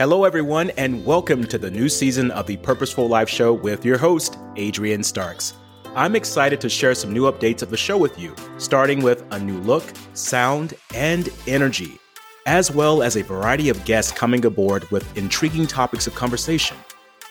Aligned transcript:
Hello, 0.00 0.24
everyone, 0.24 0.70
and 0.78 1.04
welcome 1.04 1.44
to 1.44 1.58
the 1.58 1.70
new 1.70 1.86
season 1.86 2.30
of 2.30 2.46
the 2.46 2.56
Purposeful 2.56 3.06
Life 3.06 3.28
Show 3.28 3.52
with 3.52 3.84
your 3.84 3.98
host, 3.98 4.38
Adrian 4.56 5.02
Starks. 5.02 5.52
I'm 5.94 6.16
excited 6.16 6.58
to 6.62 6.70
share 6.70 6.94
some 6.94 7.12
new 7.12 7.30
updates 7.30 7.60
of 7.60 7.68
the 7.68 7.76
show 7.76 7.98
with 7.98 8.18
you, 8.18 8.34
starting 8.56 9.02
with 9.02 9.22
a 9.30 9.38
new 9.38 9.58
look, 9.58 9.84
sound, 10.14 10.72
and 10.94 11.28
energy, 11.46 11.98
as 12.46 12.70
well 12.70 13.02
as 13.02 13.18
a 13.18 13.22
variety 13.22 13.68
of 13.68 13.84
guests 13.84 14.10
coming 14.10 14.42
aboard 14.46 14.90
with 14.90 15.18
intriguing 15.18 15.66
topics 15.66 16.06
of 16.06 16.14
conversation. 16.14 16.78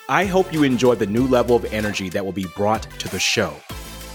I 0.08 0.26
hope 0.26 0.54
you 0.54 0.62
enjoy 0.62 0.94
the 0.94 1.08
new 1.08 1.26
level 1.26 1.56
of 1.56 1.66
energy 1.74 2.08
that 2.10 2.24
will 2.24 2.34
be 2.34 2.46
brought 2.56 2.84
to 3.00 3.10
the 3.10 3.20
show. 3.20 3.50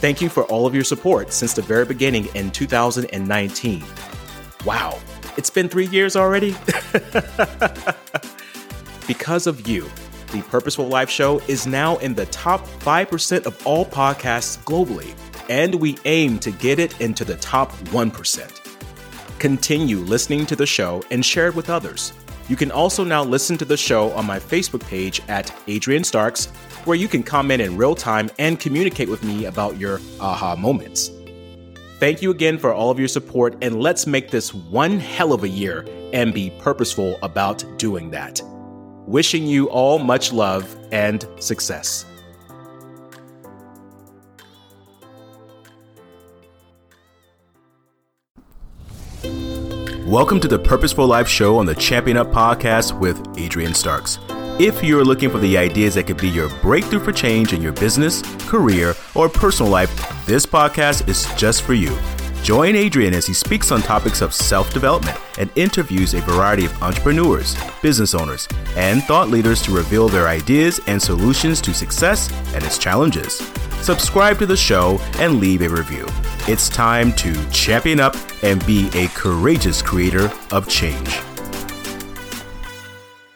Thank 0.01 0.21
you 0.21 0.29
for 0.29 0.45
all 0.45 0.65
of 0.65 0.77
your 0.77 0.85
support 0.85 1.33
since 1.33 1.55
the 1.55 1.63
very 1.63 1.87
beginning 1.87 2.27
in 2.37 2.53
2019. 2.53 3.85
Wow, 4.65 5.01
it's 5.37 5.51
been 5.51 5.69
three 5.69 5.89
years 5.89 6.15
already? 6.15 6.55
because 9.07 9.47
of 9.47 9.67
you, 9.69 9.89
the 10.33 10.43
Purposeful 10.43 10.89
Life 10.89 11.11
Show 11.11 11.39
is 11.47 11.67
now 11.67 11.97
in 11.99 12.15
the 12.15 12.27
top 12.27 12.67
5% 12.67 13.47
of 13.47 13.67
all 13.67 13.87
podcasts 13.87 14.59
globally, 14.65 15.15
and 15.49 15.75
we 15.77 15.97
aim 16.07 16.39
to 16.41 16.51
get 16.51 16.79
it 16.79 17.01
into 17.01 17.25
the 17.25 17.37
top 17.37 17.73
1%. 17.89 18.61
Continue 19.39 19.99
listening 19.99 20.47
to 20.47 20.57
the 20.57 20.67
show 20.67 21.03
and 21.11 21.25
share 21.25 21.49
it 21.49 21.55
with 21.55 21.71
others. 21.71 22.13
You 22.49 22.57
can 22.57 22.71
also 22.71 23.05
now 23.05 23.23
listen 23.23 23.57
to 23.59 23.65
the 23.65 23.77
show 23.77 24.11
on 24.13 24.27
my 24.27 24.39
Facebook 24.39 24.87
page 24.87 25.23
at 25.29 25.55
Adrian 25.67 26.05
Starks, 26.05 26.47
where 26.85 26.97
you 26.97 27.09
can 27.09 27.23
comment 27.23 27.63
in 27.63 27.77
real 27.77 27.95
time 27.95 28.31
and 28.39 28.59
communicate 28.61 29.09
with 29.09 29.23
me 29.23 29.47
about 29.47 29.79
your 29.79 30.01
aha 30.21 30.57
moments. 30.57 31.11
Thank 32.01 32.21
you 32.21 32.31
again 32.31 32.59
for 32.59 32.75
all 32.75 32.91
of 32.91 32.99
your 32.99 33.09
support, 33.09 33.57
and 33.63 33.81
let's 33.81 34.07
make 34.07 34.31
this 34.31 34.53
one 34.53 34.99
hell 34.99 35.33
of 35.33 35.45
a 35.45 35.49
year 35.49 35.87
and 36.13 36.35
be 36.35 36.51
purposeful 36.59 37.19
about 37.23 37.65
doing 37.79 38.11
that. 38.11 38.43
Wishing 39.07 39.47
you 39.47 39.69
all 39.69 39.99
much 39.99 40.33
love 40.33 40.77
and 40.91 41.29
success. 41.39 42.07
Welcome 50.07 50.41
to 50.41 50.49
the 50.49 50.59
Purposeful 50.59 51.07
Life 51.07 51.29
Show 51.29 51.59
on 51.59 51.67
the 51.67 51.75
Champion 51.75 52.17
Up 52.17 52.29
podcast 52.29 52.99
with 52.99 53.23
Adrian 53.37 53.75
Starks. 53.75 54.19
If 54.59 54.83
you're 54.83 55.05
looking 55.05 55.29
for 55.29 55.39
the 55.39 55.59
ideas 55.59 55.97
that 55.97 56.07
could 56.07 56.17
be 56.17 56.29
your 56.29 56.49
breakthrough 56.63 57.01
for 57.01 57.13
change 57.13 57.53
in 57.53 57.61
your 57.61 57.73
business, 57.73 58.23
career, 58.47 58.95
or 59.15 59.29
personal 59.29 59.71
life, 59.71 59.91
this 60.25 60.47
podcast 60.47 61.09
is 61.09 61.27
just 61.35 61.63
for 61.63 61.75
you. 61.75 61.95
Join 62.45 62.77
Adrian 62.77 63.15
as 63.15 63.27
he 63.27 63.33
speaks 63.33 63.73
on 63.73 63.81
topics 63.81 64.21
of 64.21 64.35
self 64.35 64.71
development 64.75 65.17
and 65.39 65.51
interviews 65.57 66.13
a 66.13 66.21
variety 66.21 66.67
of 66.67 66.83
entrepreneurs, 66.83 67.57
business 67.81 68.15
owners, 68.15 68.47
and 68.77 69.03
thought 69.05 69.31
leaders 69.31 69.63
to 69.63 69.75
reveal 69.75 70.11
their 70.11 70.29
ideas 70.29 70.79
and 70.87 71.01
solutions 71.01 71.63
to 71.63 71.73
success 71.73 72.31
and 72.55 72.63
its 72.63 72.77
challenges. 72.77 73.39
Subscribe 73.81 74.39
to 74.41 74.45
the 74.45 74.59
show 74.59 74.99
and 75.19 75.41
leave 75.41 75.63
a 75.63 75.71
review. 75.71 76.07
It's 76.47 76.69
time 76.69 77.15
to 77.15 77.33
champion 77.49 77.99
up 77.99 78.15
and 78.43 78.65
be 78.67 78.91
a 78.93 79.09
courageous 79.15 79.81
creator 79.81 80.31
of 80.53 80.69
change. 80.69 81.23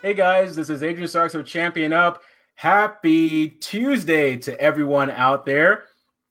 Hey 0.03 0.13
guys, 0.13 0.55
this 0.55 0.69
is 0.69 0.83
Adrian 0.83 1.09
Starks 1.09 1.35
of 1.35 1.47
Champion 1.47 1.95
Up. 1.95 2.23
Happy 2.57 3.49
Tuesday 3.49 4.37
to 4.37 4.61
everyone 4.61 5.11
out 5.11 5.47
there. 5.47 5.85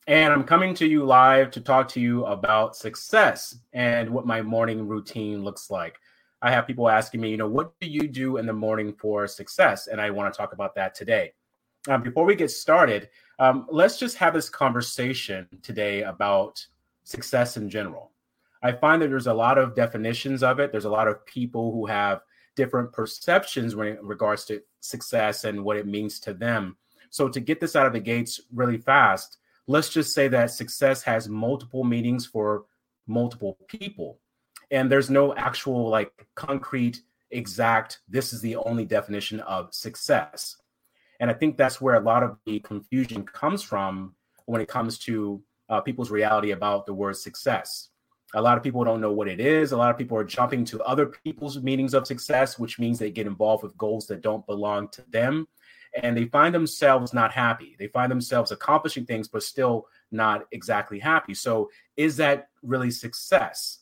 And 0.08 0.31
I'm 0.31 0.45
coming 0.45 0.73
to 0.75 0.88
you 0.88 1.03
live 1.03 1.52
to 1.52 1.59
talk 1.59 1.89
to 1.89 2.00
you 2.00 2.23
about 2.25 2.77
success 2.77 3.58
and 3.73 4.09
what 4.09 4.25
my 4.25 4.41
morning 4.41 4.88
routine 4.88 5.44
looks 5.44 5.69
like. 5.69 5.99
I 6.41 6.49
have 6.49 6.66
people 6.66 6.88
asking 6.88 7.19
me, 7.19 7.30
you 7.30 7.36
know, 7.36 7.49
what 7.49 7.77
do 7.81 7.89
you 7.89 8.08
do 8.08 8.38
in 8.38 8.45
the 8.45 8.53
morning 8.53 8.94
for 8.94 9.27
success? 9.27 9.88
And 9.88 9.99
I 9.99 10.09
want 10.11 10.33
to 10.33 10.38
talk 10.38 10.53
about 10.53 10.75
that 10.75 10.95
today. 10.95 11.33
Um, 11.89 12.03
before 12.03 12.23
we 12.23 12.36
get 12.36 12.52
started, 12.52 13.09
um, 13.39 13.67
let's 13.69 13.99
just 13.99 14.16
have 14.16 14.33
this 14.33 14.49
conversation 14.49 15.45
today 15.61 16.03
about 16.03 16.66
success 17.03 17.58
in 17.58 17.70
general. 17.70 18.14
I 18.64 18.71
find 18.71 19.02
that 19.02 19.09
there's 19.09 19.27
a 19.27 19.33
lot 19.33 19.58
of 19.58 19.76
definitions 19.76 20.42
of 20.42 20.61
it. 20.61 20.71
There's 20.71 20.86
a 20.86 20.89
lot 20.89 21.09
of 21.09 21.26
people 21.26 21.73
who 21.73 21.86
have 21.86 22.21
different 22.55 22.93
perceptions 22.93 23.76
when 23.76 23.98
in 23.98 24.05
regards 24.05 24.45
to 24.45 24.61
success 24.80 25.43
and 25.43 25.65
what 25.65 25.76
it 25.76 25.86
means 25.86 26.17
to 26.21 26.33
them. 26.33 26.77
So 27.09 27.27
to 27.27 27.42
get 27.42 27.59
this 27.59 27.76
out 27.76 27.87
of 27.87 27.93
the 27.93 27.99
gates 27.99 28.39
really 28.53 28.77
fast, 28.77 29.39
let's 29.67 29.89
just 29.89 30.14
say 30.14 30.28
that 30.30 30.52
success 30.52 31.04
has 31.04 31.28
multiple 31.28 31.83
meanings 31.83 32.26
for 32.26 32.66
multiple 33.05 33.58
people. 33.67 34.20
And 34.72 34.92
there's 34.92 35.10
no 35.10 35.36
actual 35.36 35.89
like 35.89 36.11
concrete 36.36 37.02
exact 37.32 38.00
this 38.08 38.32
is 38.32 38.39
the 38.39 38.56
only 38.56 38.86
definition 38.86 39.42
of 39.42 39.73
success. 39.73 40.56
And 41.20 41.30
i 41.30 41.33
think 41.33 41.58
that's 41.58 41.82
where 41.82 41.95
a 41.95 42.00
lot 42.00 42.23
of 42.23 42.38
the 42.45 42.60
confusion 42.60 43.23
comes 43.23 43.61
from 43.61 44.16
when 44.45 44.61
it 44.61 44.70
comes 44.70 44.98
to 45.00 45.42
uh, 45.70 45.82
people's 45.82 46.11
reality 46.11 46.52
about 46.52 46.86
the 46.86 46.94
word 46.94 47.17
success. 47.17 47.89
A 48.33 48.42
lot 48.42 48.58
of 48.58 48.64
people 48.64 48.83
don't 48.83 49.02
know 49.02 49.11
what 49.11 49.27
it 49.27 49.39
is. 49.39 49.72
A 49.72 49.77
lot 49.77 49.92
of 49.92 49.98
people 49.98 50.17
are 50.17 50.23
jumping 50.23 50.64
to 50.66 50.82
other 50.83 51.06
people's 51.06 51.61
meanings 51.61 51.94
of 51.94 52.08
success 52.08 52.58
which 52.58 52.80
means 52.80 52.98
they 52.98 53.11
get 53.11 53.27
involved 53.27 53.64
with 53.64 53.77
goals 53.77 54.08
that 54.08 54.22
don't 54.22 54.45
belong 54.45 54.88
to 54.89 55.04
them 55.10 55.48
and 56.02 56.15
they 56.15 56.25
find 56.25 56.53
themselves 56.53 57.14
not 57.14 57.31
happy. 57.31 57.75
They 57.80 57.87
find 57.87 58.11
themselves 58.11 58.52
accomplishing 58.52 59.05
things, 59.05 59.27
but 59.27 59.43
still 59.43 59.87
not 60.11 60.45
exactly 60.52 60.99
happy. 60.99 61.33
So, 61.33 61.70
is 61.95 62.17
that 62.17 62.49
really 62.61 62.92
success? 62.92 63.80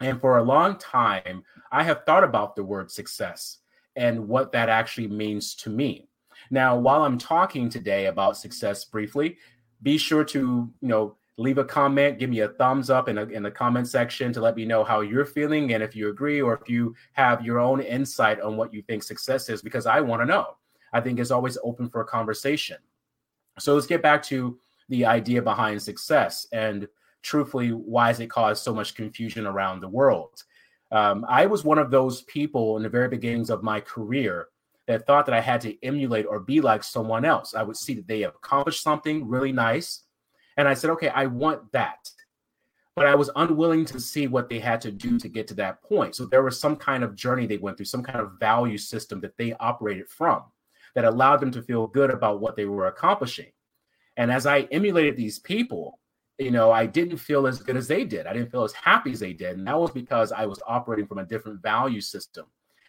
And 0.00 0.20
for 0.20 0.38
a 0.38 0.42
long 0.42 0.76
time, 0.76 1.44
I 1.72 1.82
have 1.82 2.04
thought 2.04 2.24
about 2.24 2.56
the 2.56 2.64
word 2.64 2.90
success 2.90 3.58
and 3.96 4.28
what 4.28 4.52
that 4.52 4.68
actually 4.68 5.08
means 5.08 5.54
to 5.56 5.70
me. 5.70 6.08
Now, 6.50 6.76
while 6.76 7.04
I'm 7.04 7.18
talking 7.18 7.68
today 7.68 8.06
about 8.06 8.36
success 8.36 8.84
briefly, 8.84 9.38
be 9.82 9.98
sure 9.98 10.24
to, 10.24 10.38
you 10.80 10.88
know, 10.88 11.16
leave 11.36 11.58
a 11.58 11.64
comment, 11.64 12.18
give 12.18 12.30
me 12.30 12.40
a 12.40 12.48
thumbs 12.48 12.90
up 12.90 13.08
in, 13.08 13.18
a, 13.18 13.24
in 13.24 13.42
the 13.42 13.50
comment 13.50 13.88
section 13.88 14.32
to 14.32 14.40
let 14.40 14.56
me 14.56 14.64
know 14.64 14.84
how 14.84 15.00
you're 15.00 15.24
feeling 15.24 15.74
and 15.74 15.82
if 15.82 15.96
you 15.96 16.08
agree 16.08 16.40
or 16.40 16.54
if 16.54 16.68
you 16.68 16.94
have 17.12 17.44
your 17.44 17.58
own 17.58 17.80
insight 17.80 18.40
on 18.40 18.56
what 18.56 18.72
you 18.72 18.82
think 18.82 19.02
success 19.02 19.48
is, 19.48 19.60
because 19.60 19.86
I 19.86 20.00
want 20.00 20.22
to 20.22 20.26
know. 20.26 20.56
I 20.94 21.00
think 21.00 21.18
is 21.18 21.30
always 21.30 21.58
open 21.62 21.90
for 21.90 22.00
a 22.00 22.06
conversation. 22.06 22.78
So 23.58 23.74
let's 23.74 23.86
get 23.86 24.02
back 24.02 24.22
to 24.24 24.58
the 24.88 25.04
idea 25.04 25.42
behind 25.42 25.82
success 25.82 26.46
and 26.52 26.88
truthfully, 27.24 27.70
why 27.70 28.08
has 28.08 28.20
it 28.20 28.28
caused 28.28 28.62
so 28.62 28.72
much 28.72 28.94
confusion 28.94 29.46
around 29.46 29.80
the 29.80 29.88
world? 29.88 30.44
Um, 30.92 31.26
I 31.28 31.46
was 31.46 31.64
one 31.64 31.78
of 31.78 31.90
those 31.90 32.22
people 32.22 32.76
in 32.76 32.84
the 32.84 32.88
very 32.88 33.08
beginnings 33.08 33.50
of 33.50 33.64
my 33.64 33.80
career 33.80 34.48
that 34.86 35.06
thought 35.06 35.26
that 35.26 35.34
I 35.34 35.40
had 35.40 35.60
to 35.62 35.82
emulate 35.82 36.26
or 36.26 36.38
be 36.38 36.60
like 36.60 36.84
someone 36.84 37.24
else. 37.24 37.54
I 37.54 37.62
would 37.62 37.76
see 37.76 37.94
that 37.94 38.06
they 38.06 38.20
have 38.20 38.34
accomplished 38.36 38.82
something 38.82 39.26
really 39.26 39.50
nice. 39.50 40.04
And 40.56 40.68
I 40.68 40.74
said, 40.74 40.90
okay, 40.90 41.08
I 41.08 41.26
want 41.26 41.72
that. 41.72 42.10
But 42.94 43.06
I 43.06 43.14
was 43.16 43.30
unwilling 43.34 43.86
to 43.86 43.98
see 43.98 44.28
what 44.28 44.48
they 44.48 44.60
had 44.60 44.80
to 44.82 44.92
do 44.92 45.18
to 45.18 45.28
get 45.28 45.48
to 45.48 45.54
that 45.54 45.82
point. 45.82 46.14
So 46.14 46.26
there 46.26 46.44
was 46.44 46.60
some 46.60 46.76
kind 46.76 47.02
of 47.02 47.16
journey 47.16 47.46
they 47.46 47.56
went 47.56 47.76
through, 47.76 47.86
some 47.86 48.04
kind 48.04 48.20
of 48.20 48.38
value 48.38 48.78
system 48.78 49.20
that 49.22 49.36
they 49.36 49.54
operated 49.54 50.08
from 50.08 50.44
that 50.94 51.04
allowed 51.04 51.38
them 51.38 51.50
to 51.52 51.62
feel 51.62 51.86
good 51.86 52.10
about 52.10 52.40
what 52.40 52.56
they 52.56 52.66
were 52.66 52.86
accomplishing. 52.86 53.50
And 54.16 54.30
as 54.30 54.46
I 54.46 54.60
emulated 54.70 55.16
these 55.16 55.38
people, 55.38 55.98
you 56.38 56.50
know, 56.50 56.70
I 56.70 56.86
didn't 56.86 57.18
feel 57.18 57.46
as 57.46 57.62
good 57.62 57.76
as 57.76 57.88
they 57.88 58.04
did. 58.04 58.26
I 58.26 58.32
didn't 58.32 58.50
feel 58.50 58.64
as 58.64 58.72
happy 58.72 59.12
as 59.12 59.20
they 59.20 59.32
did. 59.32 59.56
And 59.56 59.66
that 59.66 59.78
was 59.78 59.90
because 59.90 60.32
I 60.32 60.46
was 60.46 60.60
operating 60.66 61.06
from 61.06 61.18
a 61.18 61.24
different 61.24 61.62
value 61.62 62.00
system. 62.00 62.46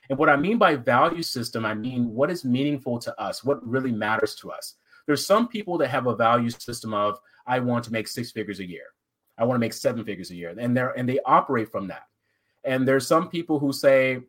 And 0.10 0.18
what 0.18 0.30
I 0.30 0.36
mean 0.36 0.58
by 0.58 0.76
value 0.76 1.24
system, 1.24 1.66
I 1.66 1.74
mean 1.74 2.12
what 2.12 2.32
is 2.32 2.46
meaningful 2.46 3.00
to 3.00 3.20
us, 3.20 3.44
what 3.44 3.66
really 3.68 3.92
matters 3.92 4.36
to 4.36 4.52
us. 4.52 4.76
There's 5.08 5.26
some 5.26 5.48
people 5.48 5.78
that 5.80 5.90
have 5.90 6.08
a 6.08 6.16
value 6.16 6.50
system 6.50 6.94
of 6.94 7.20
I 7.46 7.60
want 7.60 7.86
to 7.86 7.92
make 7.92 8.08
six 8.08 8.32
figures 8.32 8.60
a 8.60 8.68
year. 8.68 8.86
I 9.38 9.44
want 9.46 9.56
to 9.56 9.60
make 9.60 9.74
seven 9.74 10.04
figures 10.04 10.32
a 10.32 10.36
year. 10.36 10.56
And 10.58 10.76
they're 10.76 10.92
and 10.92 11.08
they 11.08 11.20
operate 11.26 11.72
from 11.72 11.88
that. 11.88 12.04
And 12.64 12.88
there's 12.88 13.06
some 13.06 13.30
people 13.30 13.60
who 13.60 13.72
say, 13.72 14.22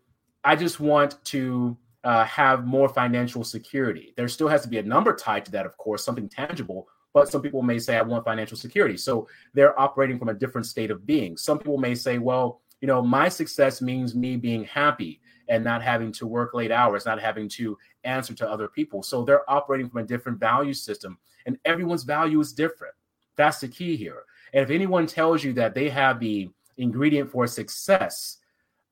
I 0.45 0.57
just 0.57 0.81
want 0.81 1.23
to 1.27 1.77
uh, 2.07 2.25
have 2.25 2.65
more 2.65 2.89
financial 2.89 3.43
security. 3.43 4.15
There 4.17 4.29
still 4.29 4.47
has 4.47 4.63
to 4.63 4.69
be 4.69 4.79
a 4.79 4.83
number 4.83 5.13
tied 5.13 5.45
to 5.47 5.51
that, 5.51 5.67
of 5.67 5.77
course, 5.77 6.05
something 6.05 6.29
tangible. 6.29 6.87
But 7.13 7.29
some 7.29 7.43
people 7.43 7.63
may 7.63 7.81
say, 7.81 7.97
I 7.97 8.03
want 8.03 8.25
financial 8.25 8.57
security. 8.57 8.97
So 8.97 9.27
they're 9.55 9.79
operating 9.79 10.17
from 10.17 10.29
a 10.29 10.35
different 10.35 10.69
state 10.69 10.93
of 10.93 11.05
being. 11.05 11.37
Some 11.37 11.59
people 11.59 11.79
may 11.79 11.97
say, 11.97 12.19
well, 12.19 12.61
you 12.81 12.87
know, 12.87 13.03
my 13.03 13.29
success 13.29 13.83
means 13.83 14.15
me 14.15 14.37
being 14.37 14.63
happy 14.65 15.21
and 15.49 15.65
not 15.65 15.83
having 15.83 16.13
to 16.13 16.29
work 16.29 16.55
late 16.55 16.71
hours, 16.71 17.07
not 17.07 17.21
having 17.21 17.49
to 17.49 17.77
answer 18.05 18.35
to 18.35 18.49
other 18.49 18.69
people. 18.69 19.03
So 19.03 19.25
they're 19.25 19.51
operating 19.51 19.89
from 19.89 20.05
a 20.05 20.07
different 20.07 20.39
value 20.39 20.75
system, 20.75 21.19
and 21.45 21.59
everyone's 21.65 22.05
value 22.05 22.39
is 22.39 22.53
different. 22.53 22.95
That's 23.37 23.59
the 23.59 23.69
key 23.69 23.97
here. 23.97 24.23
And 24.53 24.63
if 24.63 24.71
anyone 24.71 25.09
tells 25.09 25.43
you 25.43 25.53
that 25.55 25.75
they 25.75 25.89
have 25.89 26.21
the 26.21 26.51
ingredient 26.77 27.33
for 27.33 27.49
success, 27.49 28.39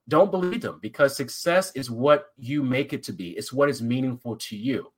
don't 0.09 0.31
believe 0.31 0.61
them 0.61 0.79
because 0.83 1.17
success 1.17 1.73
is 1.75 1.91
what 1.91 2.27
you 2.37 2.63
make 2.63 2.93
it 2.93 3.03
to 3.05 3.13
be. 3.13 3.31
It's 3.31 3.53
what 3.53 3.71
is 3.71 3.81
meaningful 3.81 4.37
to 4.37 4.57
you. 4.57 4.93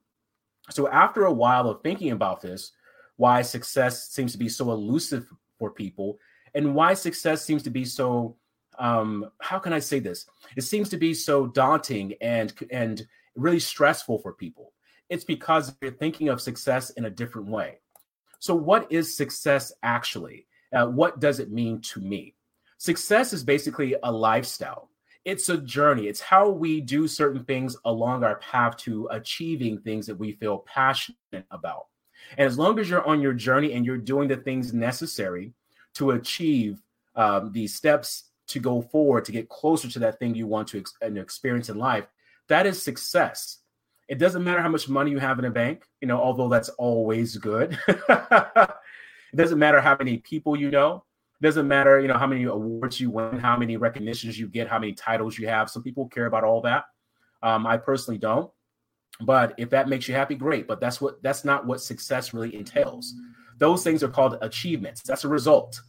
So 0.70 0.88
after 0.88 1.25
a 1.25 1.32
while 1.32 1.69
of 1.69 1.82
thinking 1.82 2.11
about 2.11 2.41
this, 2.41 2.73
why 3.17 3.43
success 3.43 4.08
seems 4.11 4.32
to 4.32 4.38
be 4.38 4.49
so 4.49 4.73
elusive 4.73 5.26
for 5.58 5.70
people 5.70 6.19
and 6.55 6.75
why 6.75 6.94
success 6.94 7.44
seems 7.44 7.62
to 7.64 7.70
be 7.70 7.85
so 7.85 8.37
um, 8.79 9.31
how 9.41 9.58
can 9.58 9.73
I 9.73 9.79
say 9.79 10.00
this? 10.00 10.26
It 10.56 10.62
seems 10.62 10.88
to 10.91 10.97
be 10.97 11.14
so 11.14 11.47
daunting 11.47 12.14
and 12.20 12.53
and 12.70 13.06
really 13.35 13.61
stressful 13.61 14.19
for 14.19 14.32
people. 14.32 14.73
It's 15.08 15.25
because 15.25 15.75
they're 15.81 15.93
thinking 15.93 16.29
of 16.29 16.41
success 16.41 16.91
in 16.91 17.05
a 17.05 17.11
different 17.11 17.49
way. 17.49 17.79
So, 18.38 18.55
what 18.55 18.91
is 18.91 19.17
success 19.17 19.73
actually? 19.82 20.47
Uh, 20.75 20.87
what 20.87 21.20
does 21.20 21.41
it 21.41 21.50
mean 21.50 21.81
to 21.81 22.00
me? 22.00 22.35
Success 22.79 23.32
is 23.32 23.44
basically 23.44 23.97
a 24.03 24.12
lifestyle. 24.12 24.91
It's 25.26 25.49
a 25.49 25.58
journey. 25.58 26.06
It's 26.06 26.20
how 26.20 26.49
we 26.49 26.81
do 26.81 27.08
certain 27.08 27.43
things 27.43 27.76
along 27.84 28.23
our 28.23 28.37
path 28.37 28.76
to 28.78 29.08
achieving 29.11 29.81
things 29.81 30.06
that 30.06 30.14
we 30.14 30.32
feel 30.32 30.58
passionate 30.58 31.17
about. 31.50 31.87
And 32.38 32.46
as 32.46 32.56
long 32.56 32.78
as 32.78 32.88
you're 32.88 33.05
on 33.05 33.20
your 33.20 33.32
journey 33.32 33.73
and 33.73 33.84
you're 33.84 33.99
doing 33.99 34.28
the 34.28 34.37
things 34.37 34.73
necessary 34.73 35.52
to 35.94 36.12
achieve 36.12 36.81
um, 37.17 37.50
these 37.50 37.75
steps 37.75 38.31
to 38.46 38.61
go 38.61 38.81
forward 38.81 39.25
to 39.25 39.32
get 39.32 39.49
closer 39.49 39.88
to 39.88 39.99
that 39.99 40.20
thing 40.20 40.37
you 40.37 40.46
want 40.46 40.69
to 40.69 40.78
ex- 40.78 40.94
experience 41.00 41.70
in 41.70 41.76
life, 41.76 42.06
that 42.46 42.64
is 42.64 42.81
success. 42.81 43.58
It 44.06 44.19
doesn't 44.19 44.44
matter 44.44 44.62
how 44.62 44.69
much 44.69 44.88
money 44.88 45.11
you 45.11 45.19
have 45.19 45.40
in 45.40 45.46
a 45.46 45.50
bank, 45.50 45.82
you 46.00 46.06
know, 46.06 46.20
although 46.20 46.49
that's 46.49 46.69
always 46.69 47.37
good. 47.37 47.76
it 47.88 48.70
doesn't 49.34 49.58
matter 49.58 49.81
how 49.81 49.96
many 49.99 50.19
people 50.19 50.55
you 50.55 50.70
know. 50.70 51.02
Doesn't 51.43 51.69
matter, 51.69 52.00
you 52.00 52.09
know, 52.09 52.17
how 52.17 52.27
many 52.27 52.44
awards 52.44 52.99
you 52.99 53.11
win, 53.11 53.38
how 53.38 53.56
many 53.56 53.77
recognitions 53.77 54.38
you 54.38 54.49
get, 54.49 54.69
how 54.69 54.79
many 54.79 54.94
titles 54.94 55.38
you 55.38 55.49
have. 55.49 55.69
Some 55.69 55.83
people 55.83 56.09
care 56.09 56.27
about 56.27 56.44
all 56.44 56.62
that. 56.62 56.85
Um, 57.43 57.67
I 57.67 57.77
personally 57.77 58.19
don't. 58.19 58.50
But 59.21 59.55
if 59.59 59.71
that 59.71 59.88
makes 59.88 60.09
you 60.09 60.15
happy, 60.15 60.35
great. 60.35 60.67
But 60.67 60.81
that's 60.81 61.00
what 61.00 61.23
that's 61.23 61.44
not 61.44 61.67
what 61.67 61.81
success 61.81 62.35
really 62.35 62.55
entails. 62.55 63.15
Those 63.59 63.83
things 63.83 64.03
are 64.03 64.09
called 64.09 64.38
achievements. 64.43 65.03
That's 65.03 65.25
a 65.25 65.29
result. 65.29 65.81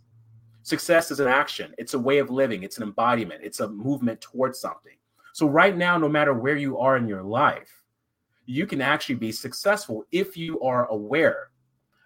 Success 0.68 1.12
is 1.12 1.22
an 1.22 1.30
action, 1.30 1.74
it's 1.78 1.94
a 1.94 2.00
way 2.00 2.18
of 2.18 2.30
living, 2.30 2.64
it's 2.64 2.76
an 2.76 2.84
embodiment, 2.84 3.40
it's 3.42 3.62
a 3.62 3.70
movement 3.70 4.20
towards 4.20 4.60
something. 4.60 4.98
So, 5.32 5.48
right 5.48 5.78
now, 5.78 5.98
no 5.98 6.10
matter 6.10 6.34
where 6.34 6.58
you 6.58 6.78
are 6.78 6.98
in 6.98 7.08
your 7.08 7.24
life, 7.24 7.86
you 8.46 8.68
can 8.68 8.82
actually 8.82 9.16
be 9.16 9.32
successful 9.32 10.04
if 10.12 10.36
you 10.36 10.60
are 10.60 10.86
aware 10.88 11.52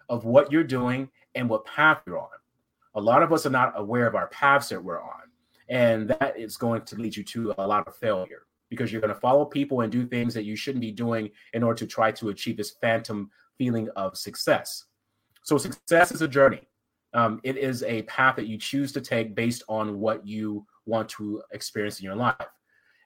of 0.08 0.24
what 0.24 0.52
you're 0.52 0.62
doing 0.62 1.08
and 1.34 1.48
what 1.48 1.64
path 1.64 2.02
you're 2.06 2.20
on. 2.20 2.28
A 2.94 3.00
lot 3.00 3.22
of 3.22 3.32
us 3.32 3.46
are 3.46 3.50
not 3.50 3.72
aware 3.76 4.06
of 4.06 4.14
our 4.14 4.28
paths 4.28 4.68
that 4.68 4.82
we're 4.82 5.02
on, 5.02 5.22
and 5.68 6.08
that 6.08 6.38
is 6.38 6.56
going 6.56 6.82
to 6.82 6.96
lead 6.96 7.16
you 7.16 7.24
to 7.24 7.54
a 7.58 7.66
lot 7.66 7.86
of 7.86 7.96
failure 7.96 8.46
because 8.68 8.90
you're 8.90 9.00
going 9.02 9.12
to 9.12 9.20
follow 9.20 9.44
people 9.44 9.82
and 9.82 9.92
do 9.92 10.06
things 10.06 10.32
that 10.34 10.44
you 10.44 10.56
shouldn't 10.56 10.80
be 10.80 10.90
doing 10.90 11.30
in 11.52 11.62
order 11.62 11.78
to 11.78 11.86
try 11.86 12.10
to 12.10 12.30
achieve 12.30 12.56
this 12.56 12.70
phantom 12.80 13.30
feeling 13.58 13.88
of 13.96 14.16
success. 14.16 14.84
So, 15.42 15.58
success 15.58 16.12
is 16.12 16.22
a 16.22 16.28
journey. 16.28 16.62
Um, 17.14 17.40
it 17.44 17.58
is 17.58 17.82
a 17.82 18.02
path 18.02 18.36
that 18.36 18.46
you 18.46 18.56
choose 18.56 18.92
to 18.92 19.00
take 19.00 19.34
based 19.34 19.62
on 19.68 20.00
what 20.00 20.26
you 20.26 20.66
want 20.86 21.08
to 21.10 21.42
experience 21.52 22.00
in 22.00 22.04
your 22.04 22.16
life. 22.16 22.36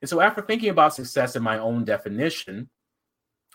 And 0.02 0.08
so, 0.08 0.20
after 0.20 0.42
thinking 0.42 0.70
about 0.70 0.94
success 0.94 1.36
in 1.36 1.42
my 1.42 1.58
own 1.58 1.84
definition, 1.84 2.68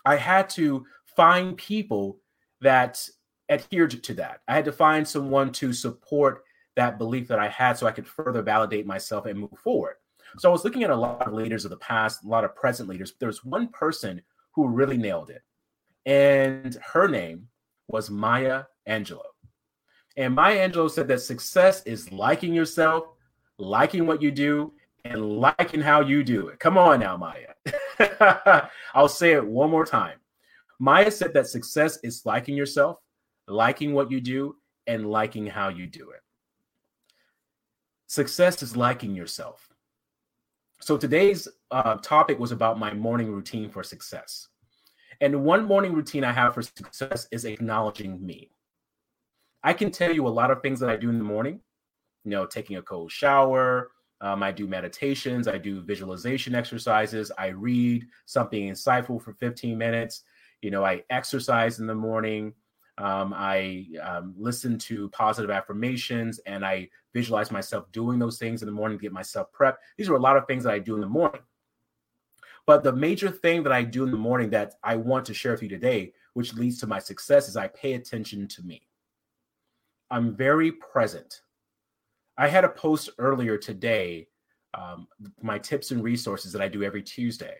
I 0.04 0.16
had 0.16 0.50
to 0.50 0.84
find 1.16 1.56
people 1.56 2.18
that 2.60 3.08
adhered 3.48 4.02
to 4.02 4.14
that. 4.14 4.40
I 4.48 4.54
had 4.54 4.64
to 4.64 4.72
find 4.72 5.06
someone 5.06 5.52
to 5.52 5.72
support 5.72 6.44
that 6.76 6.98
belief 6.98 7.28
that 7.28 7.38
I 7.38 7.48
had 7.48 7.76
so 7.76 7.86
I 7.86 7.92
could 7.92 8.06
further 8.06 8.42
validate 8.42 8.86
myself 8.86 9.26
and 9.26 9.38
move 9.38 9.58
forward. 9.62 9.96
So, 10.38 10.48
I 10.48 10.52
was 10.52 10.64
looking 10.64 10.82
at 10.82 10.90
a 10.90 10.96
lot 10.96 11.26
of 11.26 11.34
leaders 11.34 11.64
of 11.64 11.70
the 11.70 11.76
past, 11.76 12.24
a 12.24 12.28
lot 12.28 12.44
of 12.44 12.56
present 12.56 12.88
leaders. 12.88 13.10
But 13.10 13.20
There 13.20 13.26
was 13.26 13.44
one 13.44 13.68
person 13.68 14.22
who 14.52 14.68
really 14.68 14.96
nailed 14.96 15.28
it, 15.28 15.42
and 16.06 16.74
her 16.92 17.06
name 17.06 17.48
was 17.88 18.10
Maya 18.10 18.64
Angelou. 18.88 19.20
And 20.16 20.34
Maya 20.34 20.68
Angelou 20.68 20.90
said 20.90 21.08
that 21.08 21.20
success 21.20 21.82
is 21.84 22.10
liking 22.12 22.54
yourself, 22.54 23.04
liking 23.58 24.06
what 24.06 24.22
you 24.22 24.30
do, 24.30 24.72
and 25.04 25.38
liking 25.38 25.80
how 25.80 26.00
you 26.00 26.22
do 26.22 26.48
it. 26.48 26.58
Come 26.58 26.78
on 26.78 27.00
now, 27.00 27.16
Maya. 27.16 28.68
I'll 28.94 29.08
say 29.08 29.32
it 29.32 29.46
one 29.46 29.70
more 29.70 29.84
time. 29.84 30.18
Maya 30.78 31.10
said 31.10 31.32
that 31.34 31.46
success 31.46 31.98
is 32.02 32.24
liking 32.26 32.56
yourself, 32.56 32.98
liking 33.52 33.92
what 33.92 34.10
you 34.10 34.20
do, 34.20 34.56
and 34.86 35.10
liking 35.10 35.46
how 35.46 35.68
you 35.68 35.86
do 35.86 36.10
it. 36.10 36.20
Success 38.06 38.62
is 38.62 38.76
liking 38.76 39.14
yourself. 39.14 39.68
So 40.80 40.96
today's 40.96 41.46
uh, 41.70 41.96
topic 41.96 42.38
was 42.38 42.50
about 42.50 42.78
my 42.78 42.92
morning 42.92 43.30
routine 43.30 43.70
for 43.70 43.82
success. 43.82 44.48
And 45.20 45.44
one 45.44 45.64
morning 45.64 45.92
routine 45.92 46.24
I 46.24 46.32
have 46.32 46.54
for 46.54 46.62
success 46.62 47.28
is 47.30 47.44
acknowledging 47.44 48.24
me. 48.24 48.50
I 49.62 49.72
can 49.72 49.92
tell 49.92 50.12
you 50.12 50.26
a 50.26 50.28
lot 50.28 50.50
of 50.50 50.60
things 50.60 50.80
that 50.80 50.90
I 50.90 50.96
do 50.96 51.08
in 51.08 51.18
the 51.18 51.24
morning, 51.24 51.60
you 52.24 52.32
know, 52.32 52.46
taking 52.46 52.76
a 52.76 52.82
cold 52.82 53.12
shower. 53.12 53.92
Um, 54.20 54.42
I 54.42 54.50
do 54.50 54.66
meditations. 54.66 55.46
I 55.46 55.58
do 55.58 55.82
visualization 55.82 56.54
exercises. 56.54 57.30
I 57.38 57.48
read 57.48 58.06
something 58.26 58.68
insightful 58.68 59.22
for 59.22 59.32
15 59.34 59.78
minutes. 59.78 60.22
You 60.60 60.70
know, 60.70 60.84
I 60.84 61.04
exercise 61.10 61.78
in 61.78 61.86
the 61.86 61.94
morning. 61.94 62.54
Um, 62.98 63.32
I 63.34 63.86
um, 64.02 64.34
listen 64.36 64.78
to 64.78 65.08
positive 65.10 65.50
affirmations 65.50 66.38
and 66.40 66.64
I 66.64 66.88
visualize 67.14 67.50
myself 67.50 67.90
doing 67.90 68.18
those 68.18 68.38
things 68.38 68.62
in 68.62 68.66
the 68.66 68.72
morning 68.72 68.98
to 68.98 69.02
get 69.02 69.12
myself 69.12 69.48
prepped. 69.52 69.76
These 69.96 70.08
are 70.08 70.14
a 70.14 70.20
lot 70.20 70.36
of 70.36 70.46
things 70.46 70.64
that 70.64 70.74
I 70.74 70.78
do 70.78 70.94
in 70.94 71.00
the 71.00 71.06
morning. 71.06 71.40
But 72.66 72.84
the 72.84 72.92
major 72.92 73.30
thing 73.30 73.62
that 73.64 73.72
I 73.72 73.82
do 73.82 74.04
in 74.04 74.10
the 74.10 74.16
morning 74.16 74.50
that 74.50 74.74
I 74.84 74.96
want 74.96 75.24
to 75.26 75.34
share 75.34 75.52
with 75.52 75.62
you 75.62 75.68
today, 75.68 76.12
which 76.34 76.54
leads 76.54 76.78
to 76.80 76.86
my 76.86 76.98
success, 76.98 77.48
is 77.48 77.56
I 77.56 77.68
pay 77.68 77.94
attention 77.94 78.46
to 78.48 78.62
me. 78.62 78.86
I'm 80.10 80.36
very 80.36 80.72
present. 80.72 81.42
I 82.38 82.48
had 82.48 82.64
a 82.64 82.68
post 82.68 83.10
earlier 83.18 83.58
today, 83.58 84.28
um, 84.74 85.08
my 85.42 85.58
tips 85.58 85.90
and 85.90 86.02
resources 86.02 86.52
that 86.52 86.62
I 86.62 86.68
do 86.68 86.82
every 86.82 87.02
Tuesday. 87.02 87.56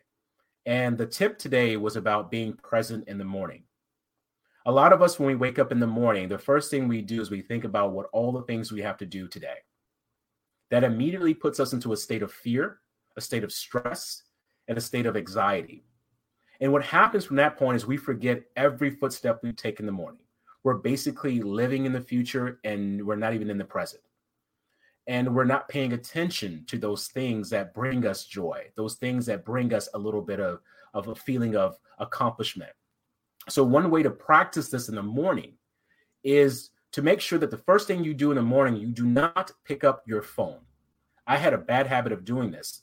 And 0.67 0.97
the 0.97 1.07
tip 1.07 1.39
today 1.39 1.77
was 1.77 1.97
about 1.97 2.31
being 2.31 2.53
present 2.55 3.09
in 3.09 3.19
the 3.19 3.25
morning. 3.25 3.65
A 4.65 4.73
lot 4.73 4.93
of 4.93 5.03
us, 5.03 5.19
when 5.19 5.27
we 5.27 5.35
wake 5.35 5.59
up 5.59 5.73
in 5.73 5.81
the 5.81 5.87
morning, 5.87 6.29
the 6.29 6.39
first 6.39 6.71
thing 6.71 6.87
we 6.87 7.03
do 7.03 7.21
is 7.21 7.31
we 7.31 7.43
think 7.43 7.65
about 7.65 7.93
what 7.93 8.07
all 8.13 8.33
the 8.33 8.43
things 8.43 8.71
we 8.71 8.83
have 8.83 8.97
to 8.99 9.07
do 9.07 9.27
today. 9.27 9.57
That 10.71 10.85
immediately 10.85 11.35
puts 11.35 11.61
us 11.61 11.73
into 11.73 11.93
a 11.93 11.97
state 11.97 12.23
of 12.23 12.33
fear, 12.33 12.79
a 13.17 13.21
state 13.21 13.45
of 13.45 13.53
stress, 13.53 14.23
and 14.69 14.79
a 14.79 14.81
state 14.81 15.07
of 15.07 15.17
anxiety. 15.17 15.85
And 16.61 16.71
what 16.73 16.85
happens 16.85 17.25
from 17.25 17.37
that 17.37 17.57
point 17.59 17.77
is 17.77 17.87
we 17.87 17.97
forget 17.97 18.45
every 18.57 18.91
footstep 18.91 19.41
we 19.43 19.53
take 19.53 19.81
in 19.81 19.87
the 19.87 19.93
morning 19.93 20.23
we're 20.65 20.75
basically 20.75 21.41
living 21.41 21.87
in 21.87 21.93
the 21.93 22.01
future 22.01 22.61
and 22.65 23.05
we're 23.05 23.17
not 23.17 23.35
even 23.35 23.51
in 23.51 23.59
the 23.59 23.65
present. 23.65 24.03
And 25.09 25.35
we're 25.35 25.45
not 25.45 25.69
paying 25.69 25.93
attention 25.93 26.65
to 26.69 26.79
those 26.79 27.09
things 27.09 27.51
that 27.51 27.75
bring 27.75 28.07
us 28.07 28.25
joy, 28.25 28.67
those 28.77 28.95
things 28.95 29.27
that 29.27 29.45
bring 29.45 29.75
us 29.75 29.89
a 29.95 29.99
little 29.99 30.23
bit 30.23 30.39
of, 30.39 30.61
of 30.95 31.09
a 31.09 31.15
feeling 31.15 31.57
of 31.57 31.77
accomplishment. 31.99 32.71
So, 33.49 33.65
one 33.65 33.91
way 33.91 34.03
to 34.03 34.11
practice 34.11 34.69
this 34.69 34.89
in 34.89 34.95
the 34.95 35.03
morning 35.03 35.55
is 36.23 36.71
to 36.93 37.03
make 37.03 37.21
sure 37.21 37.39
that 37.39 37.51
the 37.51 37.57
first 37.57 37.87
thing 37.87 38.05
you 38.05 38.15
do 38.15 38.31
in 38.31 38.37
the 38.37 38.43
morning, 38.43 38.77
you 38.77 38.89
do 38.89 39.07
not 39.07 39.51
pick 39.65 39.83
up 39.83 40.03
your 40.07 40.23
phone. 40.23 40.61
I 41.27 41.37
had 41.37 41.55
a 41.55 41.59
bad 41.59 41.87
habit 41.87 42.13
of 42.13 42.25
doing 42.25 42.51
this. 42.51 42.83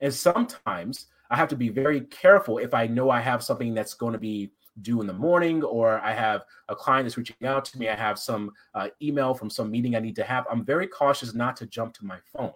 And 0.00 0.14
sometimes 0.14 1.06
I 1.30 1.36
have 1.36 1.48
to 1.48 1.56
be 1.56 1.68
very 1.68 2.02
careful 2.02 2.58
if 2.58 2.72
I 2.72 2.86
know 2.86 3.10
I 3.10 3.20
have 3.20 3.42
something 3.42 3.74
that's 3.74 3.94
going 3.94 4.12
to 4.12 4.18
be 4.18 4.52
due 4.82 5.00
in 5.00 5.06
the 5.06 5.12
morning, 5.12 5.62
or 5.64 6.00
I 6.00 6.12
have 6.12 6.44
a 6.68 6.76
client 6.76 7.04
that's 7.04 7.18
reaching 7.18 7.36
out 7.44 7.64
to 7.66 7.78
me, 7.78 7.88
I 7.88 7.96
have 7.96 8.18
some 8.18 8.52
uh, 8.74 8.88
email 9.02 9.34
from 9.34 9.50
some 9.50 9.70
meeting 9.70 9.96
I 9.96 10.00
need 10.00 10.14
to 10.16 10.24
have, 10.24 10.46
I'm 10.48 10.64
very 10.64 10.86
cautious 10.86 11.34
not 11.34 11.56
to 11.56 11.66
jump 11.66 11.94
to 11.94 12.06
my 12.06 12.18
phone. 12.32 12.52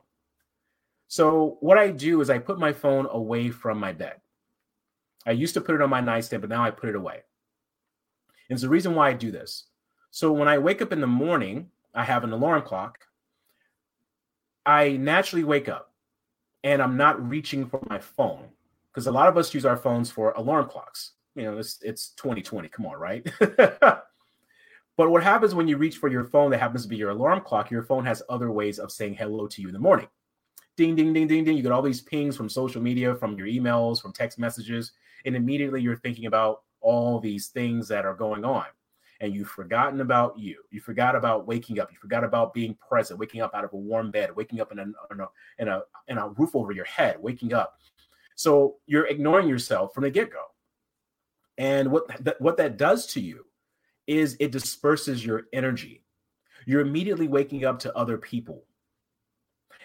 So, 1.08 1.58
what 1.60 1.78
I 1.78 1.90
do 1.90 2.20
is 2.20 2.30
I 2.30 2.38
put 2.38 2.58
my 2.58 2.72
phone 2.72 3.06
away 3.10 3.50
from 3.50 3.78
my 3.78 3.92
bed. 3.92 4.20
I 5.26 5.32
used 5.32 5.54
to 5.54 5.60
put 5.60 5.74
it 5.74 5.82
on 5.82 5.90
my 5.90 6.00
nightstand, 6.00 6.40
but 6.40 6.50
now 6.50 6.64
I 6.64 6.70
put 6.70 6.88
it 6.88 6.96
away. 6.96 7.22
And 8.52 8.56
it's 8.56 8.62
the 8.62 8.68
reason 8.68 8.94
why 8.94 9.08
I 9.08 9.14
do 9.14 9.30
this. 9.30 9.64
So, 10.10 10.30
when 10.30 10.46
I 10.46 10.58
wake 10.58 10.82
up 10.82 10.92
in 10.92 11.00
the 11.00 11.06
morning, 11.06 11.70
I 11.94 12.04
have 12.04 12.22
an 12.22 12.32
alarm 12.32 12.60
clock. 12.60 12.98
I 14.66 14.90
naturally 14.90 15.42
wake 15.42 15.70
up 15.70 15.94
and 16.62 16.82
I'm 16.82 16.98
not 16.98 17.26
reaching 17.26 17.66
for 17.66 17.80
my 17.88 17.98
phone 17.98 18.48
because 18.92 19.06
a 19.06 19.10
lot 19.10 19.28
of 19.28 19.38
us 19.38 19.54
use 19.54 19.64
our 19.64 19.78
phones 19.78 20.10
for 20.10 20.32
alarm 20.32 20.68
clocks 20.68 21.12
you 21.34 21.44
know, 21.44 21.58
it's 21.58 21.78
it's 21.82 22.10
2020. 22.10 22.68
Come 22.68 22.86
on, 22.86 22.98
right? 22.98 23.26
but 23.40 24.04
what 24.96 25.22
happens 25.22 25.54
when 25.54 25.66
you 25.66 25.78
reach 25.78 25.96
for 25.96 26.08
your 26.08 26.24
phone 26.24 26.50
that 26.50 26.60
happens 26.60 26.82
to 26.82 26.88
be 26.88 26.96
your 26.96 27.10
alarm 27.10 27.40
clock? 27.40 27.70
Your 27.70 27.82
phone 27.82 28.04
has 28.04 28.22
other 28.28 28.50
ways 28.50 28.78
of 28.78 28.92
saying 28.92 29.14
hello 29.14 29.46
to 29.46 29.62
you 29.62 29.68
in 29.68 29.74
the 29.74 29.80
morning. 29.80 30.08
Ding, 30.76 30.94
ding, 30.94 31.12
ding, 31.12 31.26
ding, 31.26 31.44
ding. 31.44 31.56
You 31.56 31.62
get 31.62 31.72
all 31.72 31.82
these 31.82 32.00
pings 32.00 32.36
from 32.36 32.48
social 32.48 32.82
media, 32.82 33.14
from 33.14 33.36
your 33.36 33.46
emails, 33.46 34.00
from 34.00 34.12
text 34.12 34.38
messages, 34.38 34.92
and 35.24 35.34
immediately 35.34 35.80
you're 35.80 35.96
thinking 35.96 36.26
about 36.26 36.62
all 36.82 37.20
these 37.20 37.48
things 37.48 37.88
that 37.88 38.04
are 38.04 38.14
going 38.14 38.44
on. 38.44 38.66
And 39.20 39.34
you've 39.34 39.48
forgotten 39.48 40.00
about 40.00 40.38
you. 40.38 40.62
You 40.70 40.80
forgot 40.80 41.16
about 41.16 41.46
waking 41.46 41.80
up. 41.80 41.90
You 41.92 41.98
forgot 42.00 42.24
about 42.24 42.52
being 42.54 42.76
present, 42.88 43.20
waking 43.20 43.40
up 43.40 43.54
out 43.54 43.64
of 43.64 43.72
a 43.72 43.76
warm 43.76 44.10
bed, 44.10 44.34
waking 44.36 44.60
up 44.60 44.72
in 44.72 44.80
a, 44.80 44.82
in 44.82 45.20
a, 45.20 45.28
in 45.58 45.68
a, 45.68 45.82
in 46.08 46.18
a 46.18 46.28
roof 46.30 46.56
over 46.56 46.72
your 46.72 46.84
head, 46.86 47.16
waking 47.20 47.54
up. 47.54 47.78
So 48.34 48.76
you're 48.86 49.06
ignoring 49.06 49.48
yourself 49.48 49.94
from 49.94 50.04
the 50.04 50.10
get 50.10 50.32
go 50.32 50.42
and 51.58 51.90
what 51.92 52.08
that, 52.24 52.40
what 52.40 52.56
that 52.56 52.76
does 52.78 53.06
to 53.08 53.20
you 53.20 53.46
is 54.06 54.36
it 54.40 54.50
disperses 54.52 55.24
your 55.24 55.44
energy. 55.52 56.02
You're 56.66 56.80
immediately 56.80 57.28
waking 57.28 57.64
up 57.64 57.78
to 57.80 57.96
other 57.96 58.18
people. 58.18 58.64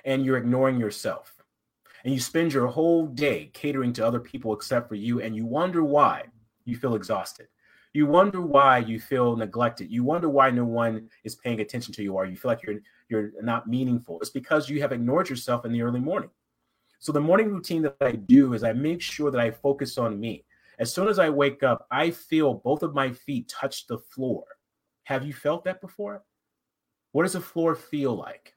and 0.05 0.25
you're 0.25 0.37
ignoring 0.37 0.79
yourself. 0.79 1.33
And 2.03 2.13
you 2.13 2.19
spend 2.19 2.53
your 2.53 2.67
whole 2.67 3.07
day 3.07 3.51
catering 3.53 3.93
to 3.93 4.05
other 4.07 4.19
people 4.21 4.53
except 4.53 4.87
for 4.87 4.95
you, 4.95 5.21
and 5.21 5.35
you 5.35 5.45
wonder 5.45 5.83
why 5.83 6.23
you 6.67 6.75
feel 6.75 6.95
exhausted. 6.95 7.47
You 7.93 8.05
wonder 8.05 8.41
why 8.41 8.79
you 8.79 8.99
feel 8.99 9.35
neglected. 9.35 9.89
You 9.89 10.03
wonder 10.03 10.29
why 10.29 10.51
no 10.51 10.65
one 10.65 11.09
is 11.23 11.35
paying 11.35 11.61
attention 11.61 11.93
to 11.95 12.03
you, 12.03 12.13
or 12.13 12.25
you 12.25 12.35
feel 12.35 12.51
like 12.51 12.61
you're 12.61 12.79
you're 13.09 13.31
not 13.41 13.67
meaningful. 13.67 14.19
It's 14.19 14.29
because 14.29 14.69
you 14.69 14.81
have 14.81 14.91
ignored 14.91 15.29
yourself 15.29 15.65
in 15.65 15.71
the 15.71 15.81
early 15.81 16.01
morning. 16.01 16.29
So 16.99 17.11
the 17.11 17.21
morning 17.21 17.49
routine 17.49 17.81
that 17.83 17.95
I 18.01 18.11
do 18.11 18.53
is 18.53 18.63
I 18.63 18.73
make 18.73 19.01
sure 19.01 19.31
that 19.31 19.39
I 19.39 19.51
focus 19.51 19.97
on 19.97 20.19
me. 20.19 20.43
As 20.79 20.93
soon 20.93 21.07
as 21.07 21.17
I 21.17 21.29
wake 21.29 21.63
up, 21.63 21.87
I 21.89 22.11
feel 22.11 22.55
both 22.55 22.83
of 22.83 22.93
my 22.93 23.11
feet 23.11 23.47
touch 23.47 23.87
the 23.87 23.97
floor. 23.97 24.43
Have 25.05 25.25
you 25.25 25.33
felt 25.33 25.63
that 25.63 25.79
before? 25.79 26.23
What 27.13 27.23
does 27.23 27.33
the 27.33 27.41
floor 27.41 27.75
feel 27.75 28.15
like? 28.15 28.53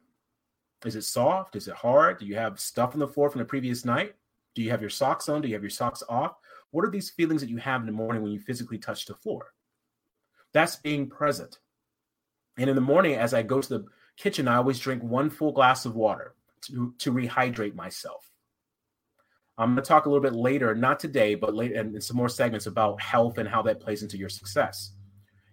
Is 0.84 0.96
it 0.96 1.04
soft? 1.04 1.54
Is 1.54 1.68
it 1.68 1.74
hard? 1.74 2.18
Do 2.18 2.26
you 2.26 2.34
have 2.34 2.58
stuff 2.58 2.94
on 2.94 2.98
the 2.98 3.08
floor 3.08 3.30
from 3.30 3.38
the 3.38 3.44
previous 3.44 3.84
night? 3.84 4.16
Do 4.54 4.62
you 4.62 4.70
have 4.70 4.80
your 4.80 4.90
socks 4.90 5.28
on? 5.28 5.42
Do 5.42 5.48
you 5.48 5.54
have 5.54 5.62
your 5.62 5.70
socks 5.70 6.02
off? 6.08 6.36
What 6.70 6.84
are 6.84 6.90
these 6.90 7.10
feelings 7.10 7.40
that 7.40 7.50
you 7.50 7.56
have 7.58 7.80
in 7.80 7.86
the 7.86 7.92
morning 7.92 8.22
when 8.22 8.32
you 8.32 8.40
physically 8.40 8.78
touch 8.78 9.06
the 9.06 9.14
floor? 9.14 9.52
That's 10.52 10.76
being 10.76 11.08
present. 11.08 11.58
And 12.58 12.68
in 12.68 12.76
the 12.76 12.82
morning, 12.82 13.14
as 13.14 13.34
I 13.34 13.42
go 13.42 13.60
to 13.60 13.68
the 13.68 13.84
kitchen, 14.16 14.48
I 14.48 14.56
always 14.56 14.78
drink 14.78 15.02
one 15.02 15.30
full 15.30 15.52
glass 15.52 15.84
of 15.84 15.96
water 15.96 16.34
to, 16.66 16.94
to 16.98 17.12
rehydrate 17.12 17.74
myself. 17.74 18.30
I'm 19.58 19.74
going 19.74 19.82
to 19.82 19.88
talk 19.88 20.06
a 20.06 20.08
little 20.08 20.22
bit 20.22 20.34
later, 20.34 20.74
not 20.74 20.98
today, 20.98 21.34
but 21.34 21.54
later 21.54 21.74
in 21.74 22.00
some 22.00 22.16
more 22.16 22.28
segments 22.28 22.66
about 22.66 23.00
health 23.00 23.38
and 23.38 23.48
how 23.48 23.62
that 23.62 23.80
plays 23.80 24.02
into 24.02 24.16
your 24.16 24.28
success, 24.28 24.92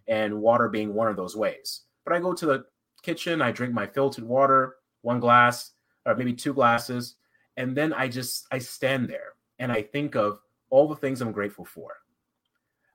and 0.07 0.41
water 0.41 0.69
being 0.69 0.93
one 0.93 1.07
of 1.07 1.17
those 1.17 1.35
ways. 1.35 1.81
But 2.05 2.13
I 2.13 2.19
go 2.19 2.33
to 2.33 2.45
the 2.45 2.65
kitchen, 3.03 3.41
I 3.41 3.51
drink 3.51 3.73
my 3.73 3.85
filtered 3.85 4.23
water, 4.23 4.75
one 5.01 5.19
glass 5.19 5.71
or 6.05 6.15
maybe 6.15 6.33
two 6.33 6.53
glasses, 6.53 7.15
and 7.57 7.75
then 7.75 7.91
I 7.93 8.07
just 8.07 8.47
I 8.51 8.59
stand 8.59 9.09
there 9.09 9.33
and 9.59 9.71
I 9.71 9.81
think 9.81 10.15
of 10.15 10.39
all 10.69 10.87
the 10.87 10.95
things 10.95 11.21
I'm 11.21 11.31
grateful 11.31 11.65
for. 11.65 11.91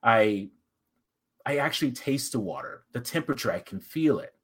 I 0.02 0.50
I 1.44 1.56
actually 1.56 1.92
taste 1.92 2.32
the 2.32 2.40
water, 2.40 2.84
the 2.92 3.00
temperature, 3.00 3.50
I 3.50 3.58
can 3.58 3.80
feel 3.80 4.20
it. 4.20 4.34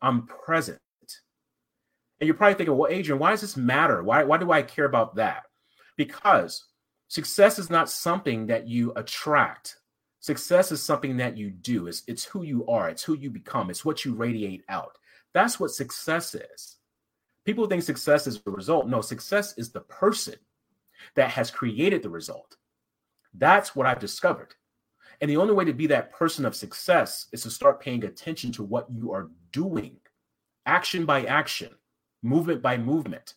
I'm 0.00 0.26
present. 0.26 0.78
And 2.20 2.26
you're 2.26 2.36
probably 2.36 2.54
thinking, 2.54 2.76
well, 2.76 2.90
Adrian, 2.90 3.18
why 3.18 3.30
does 3.30 3.40
this 3.40 3.56
matter? 3.56 4.02
Why, 4.02 4.24
why 4.24 4.38
do 4.38 4.50
I 4.52 4.62
care 4.62 4.84
about 4.86 5.16
that? 5.16 5.42
Because 5.96 6.64
success 7.08 7.58
is 7.58 7.68
not 7.68 7.90
something 7.90 8.46
that 8.46 8.68
you 8.68 8.92
attract. 8.96 9.76
Success 10.20 10.72
is 10.72 10.82
something 10.82 11.16
that 11.18 11.36
you 11.36 11.50
do. 11.50 11.88
It's, 11.88 12.02
it's 12.06 12.24
who 12.24 12.42
you 12.42 12.66
are, 12.68 12.88
it's 12.88 13.02
who 13.02 13.14
you 13.14 13.30
become, 13.30 13.70
it's 13.70 13.84
what 13.84 14.04
you 14.04 14.14
radiate 14.14 14.64
out. 14.68 14.96
That's 15.34 15.60
what 15.60 15.72
success 15.72 16.34
is. 16.34 16.76
People 17.44 17.66
think 17.66 17.82
success 17.82 18.26
is 18.26 18.40
the 18.40 18.50
result. 18.50 18.88
No, 18.88 19.02
success 19.02 19.56
is 19.58 19.70
the 19.70 19.82
person 19.82 20.36
that 21.14 21.30
has 21.30 21.50
created 21.50 22.02
the 22.02 22.10
result. 22.10 22.56
That's 23.38 23.74
what 23.74 23.86
I've 23.86 23.98
discovered. 23.98 24.54
And 25.20 25.30
the 25.30 25.36
only 25.36 25.54
way 25.54 25.64
to 25.64 25.72
be 25.72 25.86
that 25.88 26.12
person 26.12 26.44
of 26.44 26.54
success 26.54 27.26
is 27.32 27.42
to 27.42 27.50
start 27.50 27.80
paying 27.80 28.04
attention 28.04 28.52
to 28.52 28.62
what 28.62 28.86
you 28.90 29.12
are 29.12 29.30
doing, 29.52 29.96
action 30.66 31.06
by 31.06 31.24
action, 31.24 31.70
movement 32.22 32.62
by 32.62 32.76
movement. 32.76 33.34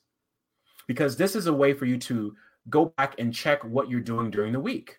Because 0.88 1.16
this 1.16 1.36
is 1.36 1.48
a 1.48 1.54
way 1.54 1.74
for 1.74 1.86
you 1.86 1.98
to 2.00 2.36
go 2.70 2.94
back 2.98 3.16
and 3.18 3.34
check 3.34 3.64
what 3.64 3.90
you're 3.90 4.02
doing 4.02 4.30
during 4.30 4.54
the 4.54 4.60
week. 4.60 4.98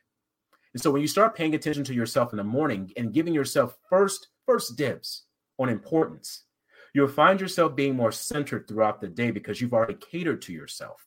And 0.72 0.82
so 0.82 0.90
when 0.90 1.02
you 1.02 1.08
start 1.08 1.34
paying 1.34 1.54
attention 1.54 1.84
to 1.84 1.94
yourself 1.94 2.32
in 2.32 2.36
the 2.36 2.44
morning 2.44 2.92
and 2.96 3.12
giving 3.12 3.34
yourself 3.34 3.76
first 3.88 4.28
first 4.46 4.76
dibs 4.76 5.24
on 5.58 5.68
importance, 5.68 6.44
you'll 6.94 7.08
find 7.08 7.40
yourself 7.40 7.76
being 7.76 7.94
more 7.94 8.12
centered 8.12 8.66
throughout 8.66 9.00
the 9.00 9.08
day 9.08 9.30
because 9.30 9.60
you've 9.60 9.74
already 9.74 9.94
catered 9.94 10.42
to 10.42 10.52
yourself. 10.52 11.06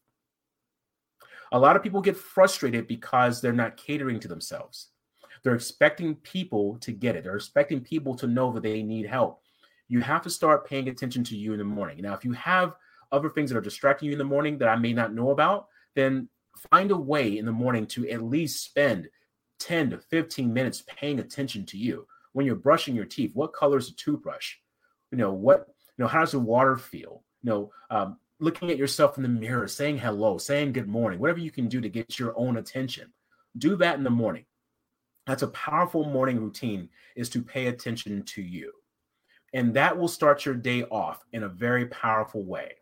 A 1.54 1.60
lot 1.60 1.76
of 1.76 1.84
people 1.84 2.02
get 2.02 2.18
frustrated 2.18 2.88
because 2.88 3.40
they're 3.40 3.54
not 3.54 3.78
catering 3.78 4.20
to 4.20 4.28
themselves. 4.28 4.90
They're 5.44 5.56
expecting 5.56 6.16
people 6.16 6.78
to 6.80 6.92
get 6.92 7.16
it. 7.16 7.24
They're 7.24 7.36
expecting 7.36 7.82
people 7.82 8.16
to 8.16 8.28
know 8.28 8.52
that 8.54 8.64
they 8.64 8.82
need 8.82 9.06
help. 9.06 9.42
You 9.88 10.02
have 10.02 10.24
to 10.24 10.30
start 10.30 10.68
paying 10.68 10.88
attention 10.88 11.24
to 11.26 11.38
you 11.38 11.52
in 11.54 11.60
the 11.60 11.64
morning. 11.66 12.02
Now, 12.02 12.14
if 12.14 12.26
you 12.26 12.32
have 12.34 12.76
other 13.12 13.30
things 13.30 13.52
that 13.52 13.58
are 13.58 13.62
distracting 13.62 14.08
you 14.08 14.14
in 14.14 14.18
the 14.18 14.24
morning 14.24 14.58
that 14.58 14.70
I 14.70 14.76
may 14.76 14.94
not 14.94 15.14
know 15.14 15.30
about, 15.30 15.68
then 15.96 16.28
find 16.72 16.92
a 16.92 16.98
way 16.98 17.38
in 17.38 17.46
the 17.46 17.52
morning 17.52 17.86
to 17.88 18.10
at 18.10 18.24
least 18.24 18.64
spend 18.64 19.08
10 19.60 19.92
to 19.92 19.98
15 20.00 20.52
minutes 20.52 20.84
paying 20.88 21.20
attention 21.20 21.66
to 21.68 21.78
you. 21.78 22.08
When 22.32 22.46
you're 22.46 22.56
brushing 22.56 22.96
your 22.96 23.06
teeth, 23.06 23.36
what 23.36 23.54
color 23.54 23.78
is 23.78 23.90
the 23.90 23.96
toothbrush? 23.96 24.56
You 25.12 25.20
know, 25.20 25.34
what, 25.34 25.68
you 25.98 26.04
know, 26.04 26.08
how 26.08 26.22
does 26.22 26.32
the 26.32 26.40
water 26.40 26.78
feel? 26.78 27.24
You 27.44 27.50
know, 27.50 27.72
um, 27.92 28.18
looking 28.40 28.72
at 28.72 28.78
yourself 28.78 29.18
in 29.18 29.24
the 29.24 29.30
mirror, 29.30 29.68
saying 29.68 29.98
hello, 29.98 30.38
saying 30.38 30.74
good 30.74 30.88
morning, 30.88 31.20
whatever 31.20 31.40
you 31.40 31.52
can 31.52 31.68
do 31.68 31.82
to 31.82 31.90
get 31.90 32.20
your 32.20 32.38
own 32.38 32.58
attention. 32.58 33.14
Do 33.58 33.76
that 33.78 33.98
in 33.98 34.04
the 34.04 34.10
morning. 34.10 34.46
That's 35.26 35.44
a 35.44 35.48
powerful 35.50 36.06
morning 36.06 36.40
routine 36.40 36.90
is 37.16 37.30
to 37.30 37.42
pay 37.42 37.68
attention 37.68 38.24
to 38.24 38.42
you. 38.42 38.74
And 39.54 39.74
that 39.76 39.98
will 39.98 40.08
start 40.08 40.46
your 40.46 40.56
day 40.56 40.84
off 40.84 41.24
in 41.32 41.44
a 41.44 41.50
very 41.50 41.86
powerful 41.86 42.44
way. 42.44 42.74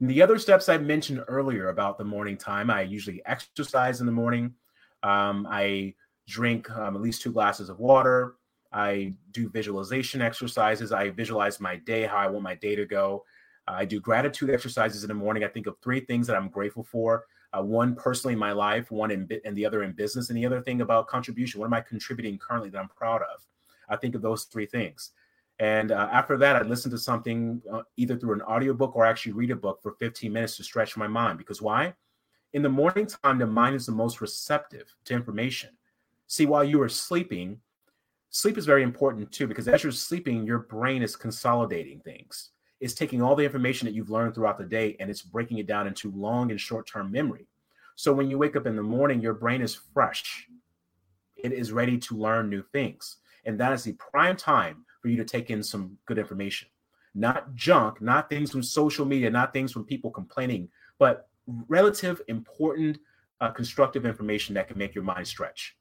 And 0.00 0.10
the 0.10 0.22
other 0.22 0.38
steps 0.38 0.68
I 0.68 0.78
mentioned 0.78 1.24
earlier 1.28 1.68
about 1.68 1.96
the 1.96 2.04
morning 2.04 2.36
time, 2.36 2.70
I 2.70 2.82
usually 2.82 3.22
exercise 3.24 4.00
in 4.00 4.06
the 4.06 4.12
morning. 4.12 4.54
Um, 5.02 5.46
I 5.50 5.94
drink 6.28 6.70
um, 6.70 6.94
at 6.94 7.02
least 7.02 7.22
two 7.22 7.32
glasses 7.32 7.68
of 7.68 7.80
water. 7.80 8.34
I 8.72 9.14
do 9.32 9.48
visualization 9.48 10.20
exercises. 10.20 10.92
I 10.92 11.10
visualize 11.10 11.60
my 11.60 11.76
day, 11.76 12.02
how 12.04 12.16
I 12.16 12.26
want 12.26 12.42
my 12.42 12.54
day 12.54 12.74
to 12.74 12.86
go. 12.86 13.24
I 13.68 13.84
do 13.84 14.00
gratitude 14.00 14.50
exercises 14.50 15.04
in 15.04 15.08
the 15.08 15.14
morning. 15.14 15.44
I 15.44 15.48
think 15.48 15.66
of 15.66 15.76
three 15.78 16.00
things 16.00 16.26
that 16.26 16.36
I'm 16.36 16.48
grateful 16.48 16.82
for 16.82 17.26
uh, 17.52 17.62
one 17.62 17.94
personally 17.94 18.32
in 18.32 18.38
my 18.38 18.52
life, 18.52 18.90
one 18.90 19.10
in 19.10 19.28
and 19.44 19.56
the 19.56 19.66
other 19.66 19.82
in 19.82 19.92
business, 19.92 20.30
and 20.30 20.38
the 20.38 20.46
other 20.46 20.60
thing 20.60 20.80
about 20.80 21.06
contribution. 21.06 21.60
What 21.60 21.66
am 21.66 21.74
I 21.74 21.80
contributing 21.80 22.38
currently 22.38 22.70
that 22.70 22.78
I'm 22.78 22.88
proud 22.88 23.22
of? 23.22 23.46
I 23.88 23.96
think 23.96 24.14
of 24.14 24.22
those 24.22 24.44
three 24.44 24.66
things. 24.66 25.10
And 25.58 25.92
uh, 25.92 26.08
after 26.10 26.36
that, 26.38 26.56
I 26.56 26.62
listen 26.62 26.90
to 26.92 26.98
something 26.98 27.60
uh, 27.70 27.82
either 27.96 28.16
through 28.16 28.34
an 28.34 28.42
audiobook 28.42 28.96
or 28.96 29.04
actually 29.04 29.32
read 29.32 29.50
a 29.50 29.56
book 29.56 29.80
for 29.82 29.92
15 29.92 30.32
minutes 30.32 30.56
to 30.56 30.64
stretch 30.64 30.96
my 30.96 31.06
mind. 31.06 31.38
Because 31.38 31.60
why? 31.60 31.94
In 32.54 32.62
the 32.62 32.68
morning 32.68 33.06
time, 33.06 33.38
the 33.38 33.46
mind 33.46 33.76
is 33.76 33.86
the 33.86 33.92
most 33.92 34.20
receptive 34.20 34.94
to 35.04 35.14
information. 35.14 35.70
See, 36.26 36.46
while 36.46 36.64
you 36.64 36.80
are 36.80 36.88
sleeping, 36.88 37.60
sleep 38.30 38.56
is 38.56 38.66
very 38.66 38.82
important 38.82 39.30
too, 39.30 39.46
because 39.46 39.68
as 39.68 39.82
you're 39.82 39.92
sleeping, 39.92 40.44
your 40.46 40.60
brain 40.60 41.02
is 41.02 41.16
consolidating 41.16 42.00
things 42.00 42.50
is 42.82 42.94
taking 42.94 43.22
all 43.22 43.36
the 43.36 43.44
information 43.44 43.86
that 43.86 43.94
you've 43.94 44.10
learned 44.10 44.34
throughout 44.34 44.58
the 44.58 44.64
day 44.64 44.96
and 44.98 45.08
it's 45.08 45.22
breaking 45.22 45.58
it 45.58 45.68
down 45.68 45.86
into 45.86 46.10
long 46.10 46.50
and 46.50 46.60
short 46.60 46.84
term 46.84 47.12
memory. 47.12 47.46
So 47.94 48.12
when 48.12 48.28
you 48.28 48.38
wake 48.38 48.56
up 48.56 48.66
in 48.66 48.74
the 48.74 48.82
morning, 48.82 49.20
your 49.20 49.34
brain 49.34 49.62
is 49.62 49.78
fresh. 49.94 50.48
It 51.36 51.52
is 51.52 51.70
ready 51.70 51.96
to 51.98 52.16
learn 52.16 52.50
new 52.50 52.64
things. 52.72 53.18
And 53.44 53.58
that 53.60 53.72
is 53.72 53.84
the 53.84 53.92
prime 53.92 54.36
time 54.36 54.84
for 55.00 55.08
you 55.08 55.16
to 55.16 55.24
take 55.24 55.48
in 55.48 55.62
some 55.62 55.96
good 56.06 56.18
information. 56.18 56.68
Not 57.14 57.54
junk, 57.54 58.02
not 58.02 58.28
things 58.28 58.50
from 58.50 58.64
social 58.64 59.06
media, 59.06 59.30
not 59.30 59.52
things 59.52 59.70
from 59.70 59.84
people 59.84 60.10
complaining, 60.10 60.68
but 60.98 61.28
relative, 61.68 62.20
important, 62.26 62.98
uh, 63.40 63.50
constructive 63.52 64.04
information 64.04 64.56
that 64.56 64.66
can 64.66 64.76
make 64.76 64.92
your 64.92 65.04
mind 65.04 65.28
stretch. 65.28 65.76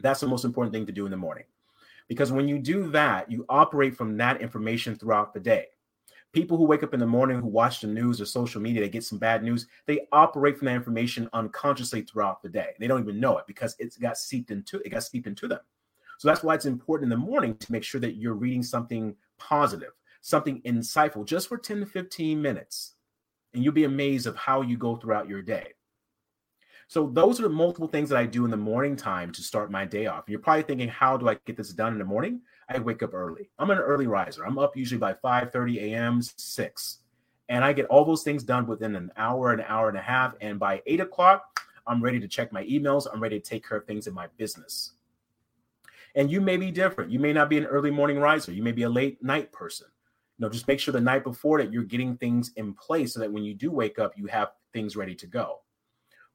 That's 0.00 0.20
the 0.20 0.26
most 0.26 0.44
important 0.44 0.74
thing 0.74 0.86
to 0.86 0.92
do 0.92 1.04
in 1.04 1.12
the 1.12 1.16
morning. 1.16 1.44
Because 2.08 2.32
when 2.32 2.48
you 2.48 2.58
do 2.58 2.90
that, 2.90 3.30
you 3.30 3.46
operate 3.48 3.96
from 3.96 4.16
that 4.16 4.40
information 4.40 4.96
throughout 4.96 5.32
the 5.32 5.40
day 5.40 5.66
people 6.34 6.58
who 6.58 6.64
wake 6.64 6.82
up 6.82 6.92
in 6.92 7.00
the 7.00 7.06
morning 7.06 7.40
who 7.40 7.46
watch 7.46 7.80
the 7.80 7.86
news 7.86 8.20
or 8.20 8.26
social 8.26 8.60
media 8.60 8.82
they 8.82 8.88
get 8.88 9.04
some 9.04 9.18
bad 9.18 9.42
news 9.42 9.68
they 9.86 10.06
operate 10.12 10.58
from 10.58 10.66
that 10.66 10.74
information 10.74 11.30
unconsciously 11.32 12.02
throughout 12.02 12.42
the 12.42 12.48
day 12.48 12.70
they 12.78 12.88
don't 12.88 13.00
even 13.00 13.20
know 13.20 13.38
it 13.38 13.46
because 13.46 13.76
it's 13.78 13.96
got 13.96 14.18
seeped 14.18 14.50
into 14.50 14.78
it 14.84 14.90
got 14.90 15.02
seeped 15.02 15.28
into 15.28 15.46
them 15.46 15.60
so 16.18 16.28
that's 16.28 16.42
why 16.42 16.54
it's 16.54 16.66
important 16.66 17.10
in 17.12 17.18
the 17.18 17.26
morning 17.26 17.56
to 17.56 17.72
make 17.72 17.84
sure 17.84 18.00
that 18.00 18.16
you're 18.16 18.34
reading 18.34 18.62
something 18.62 19.14
positive 19.38 19.92
something 20.20 20.60
insightful 20.62 21.24
just 21.24 21.48
for 21.48 21.56
10 21.56 21.80
to 21.80 21.86
15 21.86 22.42
minutes 22.42 22.96
and 23.54 23.62
you'll 23.62 23.72
be 23.72 23.84
amazed 23.84 24.26
of 24.26 24.36
how 24.36 24.60
you 24.60 24.76
go 24.76 24.96
throughout 24.96 25.28
your 25.28 25.40
day 25.40 25.72
so 26.88 27.08
those 27.12 27.40
are 27.40 27.44
the 27.44 27.48
multiple 27.48 27.88
things 27.88 28.08
that 28.10 28.18
I 28.18 28.26
do 28.26 28.44
in 28.44 28.50
the 28.50 28.56
morning 28.56 28.96
time 28.96 29.32
to 29.32 29.42
start 29.42 29.70
my 29.70 29.84
day 29.84 30.06
off. 30.06 30.24
You're 30.28 30.38
probably 30.38 30.64
thinking, 30.64 30.88
how 30.88 31.16
do 31.16 31.28
I 31.28 31.38
get 31.46 31.56
this 31.56 31.72
done 31.72 31.94
in 31.94 31.98
the 31.98 32.04
morning? 32.04 32.42
I 32.68 32.78
wake 32.78 33.02
up 33.02 33.14
early. 33.14 33.50
I'm 33.58 33.70
an 33.70 33.78
early 33.78 34.06
riser. 34.06 34.44
I'm 34.44 34.58
up 34.58 34.76
usually 34.76 34.98
by 34.98 35.14
5 35.14 35.52
30 35.52 35.92
a.m., 35.92 36.20
6. 36.22 36.98
And 37.48 37.64
I 37.64 37.72
get 37.72 37.86
all 37.86 38.04
those 38.04 38.22
things 38.22 38.42
done 38.42 38.66
within 38.66 38.96
an 38.96 39.10
hour, 39.16 39.52
an 39.52 39.62
hour 39.66 39.88
and 39.88 39.98
a 39.98 40.02
half. 40.02 40.34
And 40.40 40.58
by 40.58 40.82
8 40.86 41.00
o'clock, 41.00 41.60
I'm 41.86 42.02
ready 42.02 42.18
to 42.20 42.28
check 42.28 42.52
my 42.52 42.64
emails. 42.64 43.06
I'm 43.12 43.22
ready 43.22 43.38
to 43.38 43.46
take 43.46 43.68
care 43.68 43.78
of 43.78 43.86
things 43.86 44.06
in 44.06 44.14
my 44.14 44.28
business. 44.38 44.92
And 46.14 46.30
you 46.30 46.40
may 46.40 46.56
be 46.56 46.70
different. 46.70 47.10
You 47.10 47.18
may 47.18 47.32
not 47.32 47.50
be 47.50 47.58
an 47.58 47.66
early 47.66 47.90
morning 47.90 48.18
riser. 48.18 48.52
You 48.52 48.62
may 48.62 48.72
be 48.72 48.84
a 48.84 48.88
late 48.88 49.22
night 49.22 49.52
person. 49.52 49.88
You 50.38 50.44
know, 50.46 50.50
just 50.50 50.66
make 50.66 50.80
sure 50.80 50.92
the 50.92 51.00
night 51.00 51.24
before 51.24 51.58
that 51.58 51.72
you're 51.72 51.84
getting 51.84 52.16
things 52.16 52.52
in 52.56 52.74
place 52.74 53.14
so 53.14 53.20
that 53.20 53.32
when 53.32 53.44
you 53.44 53.54
do 53.54 53.70
wake 53.70 53.98
up, 53.98 54.16
you 54.16 54.26
have 54.26 54.52
things 54.72 54.96
ready 54.96 55.14
to 55.16 55.26
go. 55.26 55.60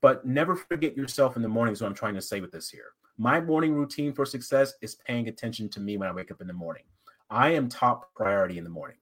But 0.02 0.26
never 0.26 0.56
forget 0.56 0.96
yourself 0.96 1.36
in 1.36 1.42
the 1.42 1.50
morning. 1.50 1.74
Is 1.74 1.82
what 1.82 1.88
I'm 1.88 1.96
trying 1.96 2.16
to 2.16 2.22
say 2.22 2.40
with 2.40 2.52
this 2.52 2.70
here. 2.70 2.94
My 3.22 3.42
morning 3.42 3.74
routine 3.74 4.14
for 4.14 4.26
success 4.26 4.76
is 4.82 4.96
paying 4.96 5.28
attention 5.28 5.68
to 5.72 5.82
me 5.82 5.98
when 5.98 6.08
I 6.08 6.14
wake 6.14 6.32
up 6.32 6.40
in 6.40 6.48
the 6.48 6.54
morning. 6.54 6.84
I 7.30 7.50
am 7.50 7.68
top 7.68 8.16
priority 8.16 8.58
in 8.58 8.64
the 8.64 8.70
morning. 8.70 8.96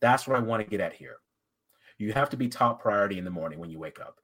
That's 0.00 0.26
what 0.26 0.36
I 0.36 0.40
want 0.40 0.64
to 0.64 0.68
get 0.68 0.80
at 0.80 0.92
here. 0.92 1.18
You 1.98 2.12
have 2.14 2.30
to 2.30 2.36
be 2.36 2.48
top 2.48 2.82
priority 2.82 3.16
in 3.16 3.24
the 3.24 3.30
morning 3.30 3.60
when 3.60 3.70
you 3.70 3.78
wake 3.78 4.00
up. 4.00 4.18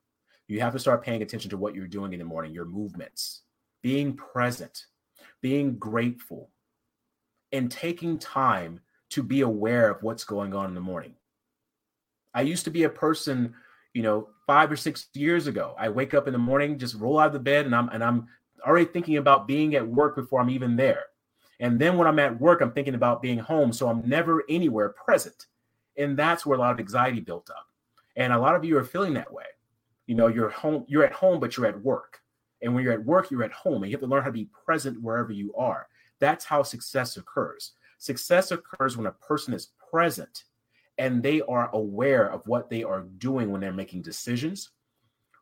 You 0.49 0.61
have 0.63 0.73
to 0.73 0.81
start 0.81 1.05
paying 1.05 1.23
attention 1.23 1.49
to 1.51 1.57
what 1.57 1.77
you're 1.77 1.87
doing 1.87 2.13
in 2.13 2.19
the 2.19 2.25
morning, 2.25 2.53
your 2.53 2.65
movements, 2.65 3.43
being 3.85 4.17
present, 4.17 4.87
being 5.43 5.79
grateful, 5.79 6.51
and 7.53 7.71
taking 7.71 8.19
time 8.19 8.81
to 9.11 9.23
be 9.23 9.43
aware 9.43 9.91
of 9.93 10.03
what's 10.03 10.25
going 10.25 10.55
on 10.55 10.67
in 10.67 10.75
the 10.75 10.81
morning. 10.81 11.15
I 12.35 12.41
used 12.41 12.65
to 12.65 12.71
be 12.73 12.83
a 12.83 12.91
person, 12.91 13.55
you 13.95 14.03
know, 14.03 14.31
five 14.45 14.73
or 14.73 14.77
six 14.77 15.07
years 15.15 15.47
ago. 15.47 15.77
I 15.79 15.89
wake 15.89 16.15
up 16.15 16.27
in 16.27 16.33
the 16.33 16.39
morning, 16.39 16.81
just 16.81 16.97
roll 16.97 17.21
out 17.21 17.29
of 17.29 17.33
the 17.33 17.39
bed, 17.39 17.65
and 17.65 17.77
I'm 17.77 17.89
and 17.91 18.03
I'm 18.03 18.27
already 18.67 18.87
thinking 18.87 19.17
about 19.17 19.47
being 19.47 19.75
at 19.75 19.87
work 19.87 20.17
before 20.17 20.41
I'm 20.41 20.51
even 20.51 20.77
there. 20.77 21.05
And 21.61 21.79
then 21.79 21.97
when 21.97 22.09
I'm 22.09 22.19
at 22.19 22.41
work, 22.41 22.61
I'm 22.61 22.73
thinking 22.73 22.95
about 22.95 23.23
being 23.23 23.39
home. 23.39 23.73
So 23.73 23.89
I'm 23.89 24.09
never 24.09 24.43
anywhere 24.49 24.91
present. 24.91 25.47
And 25.97 26.17
that's 26.17 26.45
where 26.45 26.57
a 26.57 26.61
lot 26.61 26.73
of 26.73 26.81
anxiety 26.81 27.21
built 27.21 27.51
up. 27.51 27.67
And 28.17 28.33
a 28.33 28.39
lot 28.39 28.55
of 28.55 28.65
you 28.65 28.77
are 28.79 28.85
feeling 28.85 29.15
that 29.15 29.33
way. 29.33 29.45
You 30.07 30.15
know, 30.15 30.27
you're 30.27 30.49
home, 30.49 30.85
you're 30.89 31.05
at 31.05 31.13
home, 31.13 31.39
but 31.41 31.57
you're 31.57 31.67
at 31.67 31.83
work. 31.83 32.21
And 32.61 32.75
when 32.75 32.85
you're 32.85 32.93
at 32.93 33.05
work, 33.05 33.31
you're 33.31 33.45
at 33.45 33.53
home. 33.53 33.83
And 33.83 33.91
you 33.91 33.97
have 33.97 34.03
to 34.03 34.07
learn 34.07 34.23
how 34.23 34.29
to 34.29 34.33
be 34.33 34.49
present 34.65 35.01
wherever 35.01 35.33
you 35.33 35.55
are. 35.55 35.87
That's 36.19 36.45
how 36.45 36.63
success 36.63 37.17
occurs. 37.17 37.73
Success 37.99 38.51
occurs 38.51 38.97
when 38.97 39.07
a 39.07 39.13
person 39.13 39.55
is 39.55 39.69
present 39.91 40.45
and 40.99 41.23
they 41.23 41.41
are 41.43 41.71
aware 41.73 42.31
of 42.31 42.47
what 42.47 42.69
they 42.69 42.83
are 42.83 43.03
doing 43.19 43.51
when 43.51 43.61
they're 43.61 43.73
making 43.73 44.03
decisions, 44.03 44.71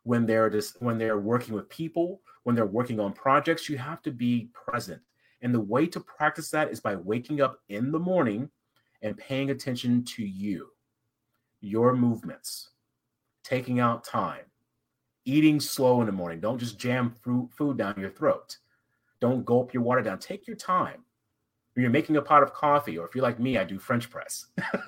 when 0.03 0.25
they're 0.25 0.49
just 0.49 0.81
when 0.81 0.97
they're 0.97 1.19
working 1.19 1.53
with 1.53 1.69
people, 1.69 2.21
when 2.43 2.55
they're 2.55 2.65
working 2.65 2.99
on 2.99 3.13
projects. 3.13 3.69
You 3.69 3.77
have 3.77 4.01
to 4.03 4.11
be 4.11 4.49
present. 4.53 5.01
And 5.41 5.53
the 5.53 5.59
way 5.59 5.87
to 5.87 5.99
practice 5.99 6.51
that 6.51 6.71
is 6.71 6.79
by 6.79 6.95
waking 6.95 7.41
up 7.41 7.59
in 7.69 7.91
the 7.91 7.99
morning 7.99 8.49
and 9.01 9.17
paying 9.17 9.49
attention 9.49 10.03
to 10.03 10.23
you, 10.23 10.67
your 11.61 11.95
movements, 11.95 12.69
taking 13.43 13.79
out 13.79 14.03
time, 14.03 14.45
eating 15.25 15.59
slow 15.59 16.01
in 16.01 16.05
the 16.05 16.11
morning. 16.11 16.39
Don't 16.39 16.59
just 16.59 16.79
jam 16.79 17.09
fruit, 17.09 17.49
food 17.51 17.77
down 17.77 17.99
your 17.99 18.11
throat. 18.11 18.57
Don't 19.19 19.45
gulp 19.45 19.73
your 19.73 19.83
water 19.83 20.01
down. 20.01 20.19
Take 20.19 20.47
your 20.47 20.55
time. 20.55 21.03
You're 21.75 21.89
making 21.89 22.17
a 22.17 22.21
pot 22.21 22.43
of 22.43 22.53
coffee, 22.53 22.97
or 22.97 23.07
if 23.07 23.15
you're 23.15 23.23
like 23.23 23.39
me, 23.39 23.57
I 23.57 23.63
do 23.63 23.79
French 23.79 24.09
press. 24.09 24.47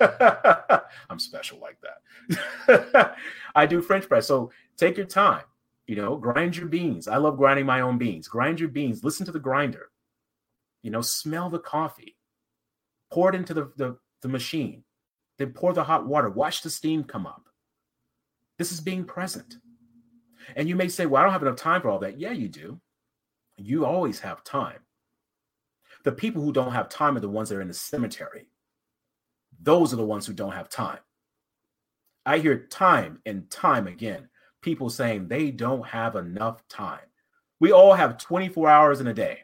I'm 1.10 1.18
special 1.18 1.58
like 1.58 1.78
that. 1.80 3.16
I 3.54 3.64
do 3.64 3.80
French 3.80 4.06
press. 4.06 4.26
So 4.26 4.50
take 4.76 4.96
your 4.96 5.06
time. 5.06 5.44
You 5.86 5.96
know, 5.96 6.16
grind 6.16 6.56
your 6.56 6.66
beans. 6.66 7.08
I 7.08 7.16
love 7.16 7.36
grinding 7.36 7.66
my 7.66 7.80
own 7.80 7.98
beans. 7.98 8.28
Grind 8.28 8.60
your 8.60 8.68
beans. 8.68 9.02
Listen 9.02 9.24
to 9.26 9.32
the 9.32 9.38
grinder. 9.38 9.90
You 10.82 10.90
know, 10.90 11.00
smell 11.00 11.48
the 11.48 11.58
coffee. 11.58 12.16
Pour 13.10 13.30
it 13.30 13.34
into 13.34 13.54
the, 13.54 13.72
the, 13.76 13.96
the 14.22 14.28
machine. 14.28 14.84
Then 15.38 15.52
pour 15.52 15.72
the 15.72 15.84
hot 15.84 16.06
water. 16.06 16.28
Watch 16.28 16.62
the 16.62 16.70
steam 16.70 17.04
come 17.04 17.26
up. 17.26 17.48
This 18.58 18.72
is 18.72 18.80
being 18.80 19.04
present. 19.04 19.56
And 20.54 20.68
you 20.68 20.76
may 20.76 20.88
say, 20.88 21.06
well, 21.06 21.20
I 21.20 21.24
don't 21.24 21.32
have 21.32 21.42
enough 21.42 21.56
time 21.56 21.80
for 21.80 21.88
all 21.88 21.98
that. 22.00 22.18
Yeah, 22.18 22.32
you 22.32 22.48
do. 22.48 22.80
You 23.56 23.84
always 23.86 24.20
have 24.20 24.44
time. 24.44 24.80
The 26.04 26.12
people 26.12 26.42
who 26.42 26.52
don't 26.52 26.72
have 26.72 26.88
time 26.88 27.16
are 27.16 27.20
the 27.20 27.28
ones 27.28 27.48
that 27.48 27.56
are 27.56 27.62
in 27.62 27.68
the 27.68 27.74
cemetery. 27.74 28.46
Those 29.60 29.92
are 29.92 29.96
the 29.96 30.04
ones 30.04 30.26
who 30.26 30.32
don't 30.32 30.52
have 30.52 30.68
time. 30.68 30.98
I 32.26 32.38
hear 32.38 32.66
time 32.66 33.20
and 33.26 33.50
time 33.50 33.86
again 33.86 34.28
people 34.64 34.88
saying 34.88 35.28
they 35.28 35.50
don't 35.50 35.86
have 35.86 36.16
enough 36.16 36.66
time. 36.68 37.06
We 37.60 37.70
all 37.70 37.92
have 37.92 38.18
24 38.18 38.68
hours 38.68 39.00
in 39.00 39.06
a 39.06 39.14
day. 39.14 39.40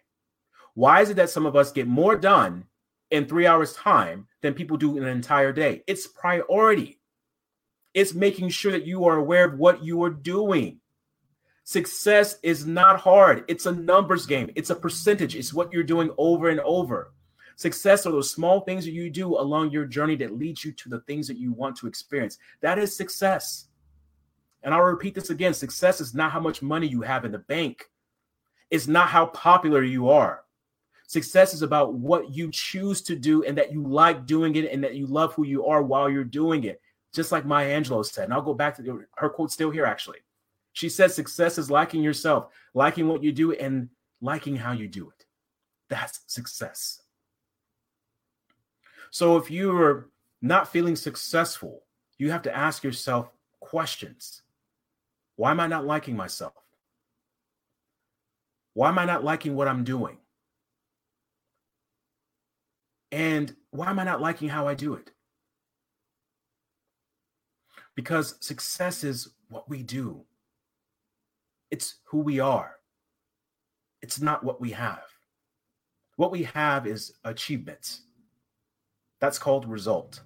Why 0.75 1.03
is 1.03 1.11
it 1.11 1.15
that 1.15 1.31
some 1.31 1.47
of 1.47 1.55
us 1.55 1.73
get 1.73 1.87
more 1.87 2.17
done 2.17 2.65
in 3.11 3.27
three 3.27 3.47
hours' 3.47 3.75
time 3.75 4.27
than 4.41 4.55
people 4.55 4.79
do 4.79 4.97
in 4.97 5.05
an 5.05 5.11
entire 5.11 5.53
day? 5.53 5.85
It's 5.87 6.07
priority. 6.07 7.01
It's 7.93 8.15
making 8.15 8.49
sure 8.49 8.73
that 8.73 8.87
you 8.87 9.05
are 9.05 9.17
aware 9.17 9.45
of 9.45 9.59
what 9.59 9.85
you 9.85 10.03
are 10.05 10.11
doing. 10.11 10.80
Success 11.65 12.37
is 12.43 12.67
not 12.67 13.01
hard. 13.01 13.45
It's 13.49 13.67
a 13.67 13.73
numbers 13.73 14.27
game. 14.27 14.51
It's 14.57 14.71
a 14.71 14.75
percentage. 14.75 15.37
It's 15.37 15.55
what 15.55 15.73
you're 15.73 15.83
doing 15.83 16.11
over 16.19 16.49
and 16.49 16.61
over. 16.61 17.13
Success 17.57 18.07
are 18.07 18.13
those 18.13 18.31
small 18.31 18.63
things 18.63 18.87
that 18.87 18.93
you 18.93 19.11
do 19.11 19.39
along 19.39 19.71
your 19.71 19.85
journey 19.85 20.17
that 20.17 20.39
leads 20.39 20.65
you 20.65 20.73
to 20.73 20.89
the 20.89 21.01
things 21.01 21.29
that 21.29 21.37
you 21.37 21.53
want 21.53 21.77
to 21.77 21.87
experience. 21.87 22.39
That 22.63 22.79
is 22.79 22.97
success. 22.97 23.67
And 24.63 24.75
I'll 24.75 24.81
repeat 24.81 25.15
this 25.15 25.31
again 25.31 25.55
success 25.55 26.01
is 26.01 26.15
not 26.15 26.33
how 26.33 26.41
much 26.41 26.63
money 26.63 26.87
you 26.87 27.03
have 27.03 27.25
in 27.25 27.33
the 27.33 27.39
bank, 27.39 27.91
it's 28.71 28.87
not 28.87 29.09
how 29.09 29.27
popular 29.27 29.83
you 29.83 30.09
are. 30.09 30.45
Success 31.07 31.53
is 31.53 31.63
about 31.63 31.95
what 31.95 32.33
you 32.35 32.51
choose 32.53 33.03
to 33.03 33.17
do 33.17 33.43
and 33.43 33.59
that 33.59 33.73
you 33.73 33.83
like 33.83 34.27
doing 34.27 34.55
it 34.55 34.73
and 34.73 34.83
that 34.85 34.95
you 34.95 35.07
love 35.07 35.35
who 35.35 35.45
you 35.45 35.67
are 35.67 35.83
while 35.83 36.09
you're 36.09 36.25
doing 36.25 36.65
it. 36.65 36.81
Just 37.13 37.33
like 37.33 37.45
Maya 37.45 37.79
Angelou 37.79 38.07
said. 38.07 38.25
And 38.25 38.33
I'll 38.33 38.43
go 38.43 38.55
back 38.55 38.77
to 38.77 38.83
the, 38.83 39.05
her 39.17 39.29
quote 39.29 39.51
still 39.51 39.71
here, 39.71 39.85
actually. 39.85 40.19
She 40.73 40.89
says 40.89 41.15
success 41.15 41.59
is 41.59 41.71
liking 41.71 42.03
yourself, 42.03 42.53
liking 42.75 43.09
what 43.09 43.23
you 43.23 43.33
do, 43.33 43.53
and 43.53 43.89
liking 44.21 44.57
how 44.57 44.73
you 44.73 44.89
do 44.89 45.09
it. 45.11 45.27
That's 45.89 46.21
success. 46.27 47.03
So 49.11 49.37
if 49.37 49.51
you're 49.51 50.09
not 50.41 50.69
feeling 50.69 50.97
successful, 50.97 51.83
you 52.19 52.31
have 52.31 52.43
to 52.43 52.57
ask 52.57 52.85
yourself 52.85 53.31
questions. 53.59 54.43
Why 55.37 55.51
am 55.51 55.61
I 55.61 55.67
not 55.67 55.87
liking 55.87 56.17
myself? 56.17 56.55
Why 58.75 58.89
am 58.89 58.99
I 58.99 59.05
not 59.05 59.25
liking 59.25 59.57
what 59.57 59.69
I'm 59.69 59.85
doing? 59.85 60.19
And 63.11 63.55
why 63.71 63.91
am 63.91 63.99
I 63.99 64.05
not 64.05 64.21
liking 64.21 64.49
how 64.49 64.69
I 64.69 64.75
do 64.75 64.95
it? 64.95 65.11
Because 67.97 68.37
success 68.41 69.03
is 69.03 69.31
what 69.49 69.69
we 69.69 69.83
do, 69.83 70.25
it's 71.71 71.97
who 72.05 72.19
we 72.19 72.41
are. 72.41 72.77
It's 74.03 74.21
not 74.21 74.43
what 74.45 74.61
we 74.61 74.71
have. 74.73 75.03
What 76.17 76.33
we 76.33 76.43
have 76.45 76.87
is 76.87 77.13
achievements. 77.25 78.03
That's 79.21 79.39
called 79.39 79.69
result. 79.69 80.21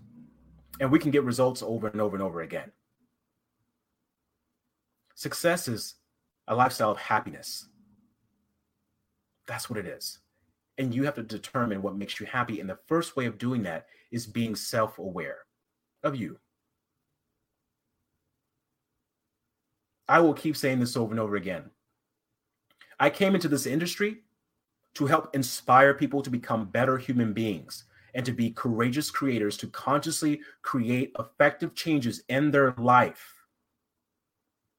And 0.81 0.91
we 0.91 0.99
can 0.99 1.11
get 1.11 1.25
results 1.25 1.63
over 1.63 1.89
and 1.89 2.01
over 2.01 2.17
and 2.17 2.23
over 2.23 2.43
again. 2.43 2.73
Success 5.15 5.69
is 5.69 5.95
a 6.49 6.55
lifestyle 6.55 6.91
of 6.91 6.99
happiness. 6.99 7.69
That's 9.47 9.71
what 9.71 9.79
it 9.79 9.87
is. 9.87 10.19
And 10.79 10.95
you 10.95 11.05
have 11.05 11.15
to 11.15 11.23
determine 11.23 11.83
what 11.83 11.97
makes 11.97 12.19
you 12.19 12.27
happy. 12.27 12.61
And 12.61 12.69
the 12.69 12.79
first 12.87 13.17
way 13.17 13.27
of 13.27 13.39
doing 13.39 13.63
that 13.63 13.87
is 14.11 14.27
being 14.27 14.57
self 14.57 14.99
aware 14.99 15.39
of 16.03 16.17
you. 16.17 16.39
I 20.09 20.21
will 20.21 20.35
keep 20.35 20.57
saying 20.57 20.81
this 20.81 20.97
over 20.97 21.13
and 21.13 21.21
over 21.21 21.37
again. 21.37 21.71
I 22.99 23.11
came 23.11 23.35
into 23.35 23.49
this 23.49 23.67
industry 23.67 24.19
to 24.95 25.07
help 25.07 25.35
inspire 25.35 25.95
people 25.95 26.23
to 26.23 26.31
become 26.31 26.67
better 26.67 26.99
human 26.99 27.33
beings 27.33 27.85
and 28.15 28.25
to 28.25 28.33
be 28.33 28.51
courageous 28.51 29.11
creators 29.11 29.57
to 29.57 29.67
consciously 29.69 30.41
create 30.63 31.13
effective 31.19 31.75
changes 31.75 32.23
in 32.29 32.51
their 32.51 32.73
life 32.79 33.35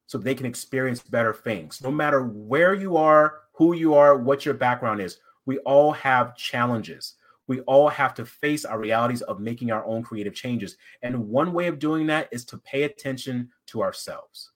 so 0.07 0.17
they 0.17 0.35
can 0.35 0.45
experience 0.45 1.01
better 1.01 1.33
things. 1.33 1.81
No 1.81 1.91
matter 1.91 2.23
where 2.23 2.73
you 2.73 2.95
are, 2.95 3.41
who 3.53 3.73
you 3.73 3.95
are, 3.95 4.17
what 4.17 4.45
your 4.45 4.53
background 4.53 5.01
is, 5.01 5.19
we 5.45 5.57
all 5.59 5.91
have 5.91 6.37
challenges. 6.37 7.15
We 7.47 7.61
all 7.61 7.89
have 7.89 8.13
to 8.15 8.25
face 8.25 8.65
our 8.65 8.79
realities 8.79 9.21
of 9.23 9.39
making 9.39 9.71
our 9.71 9.85
own 9.85 10.03
creative 10.03 10.33
changes. 10.33 10.77
And 11.01 11.27
one 11.27 11.53
way 11.53 11.67
of 11.67 11.79
doing 11.79 12.07
that 12.07 12.29
is 12.31 12.45
to 12.45 12.57
pay 12.59 12.83
attention 12.83 13.49
to 13.67 13.83
ourselves. 13.83 14.51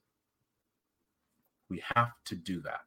We 1.69 1.83
have 1.95 2.11
to 2.25 2.35
do 2.35 2.61
that. 2.61 2.81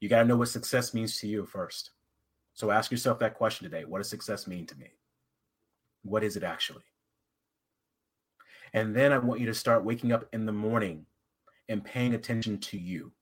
You 0.00 0.08
got 0.08 0.22
to 0.22 0.28
know 0.28 0.36
what 0.36 0.48
success 0.48 0.94
means 0.94 1.18
to 1.18 1.26
you 1.26 1.44
first. 1.44 1.90
So 2.54 2.70
ask 2.70 2.90
yourself 2.90 3.18
that 3.18 3.34
question 3.34 3.64
today 3.68 3.84
What 3.84 3.98
does 3.98 4.08
success 4.08 4.46
mean 4.46 4.66
to 4.66 4.78
me? 4.78 4.88
What 6.02 6.24
is 6.24 6.36
it 6.36 6.44
actually? 6.44 6.84
And 8.72 8.94
then 8.94 9.12
I 9.12 9.18
want 9.18 9.40
you 9.40 9.46
to 9.46 9.54
start 9.54 9.84
waking 9.84 10.12
up 10.12 10.26
in 10.32 10.44
the 10.44 10.52
morning 10.52 11.06
and 11.68 11.84
paying 11.84 12.14
attention 12.14 12.58
to 12.58 12.78
you. 12.78 13.12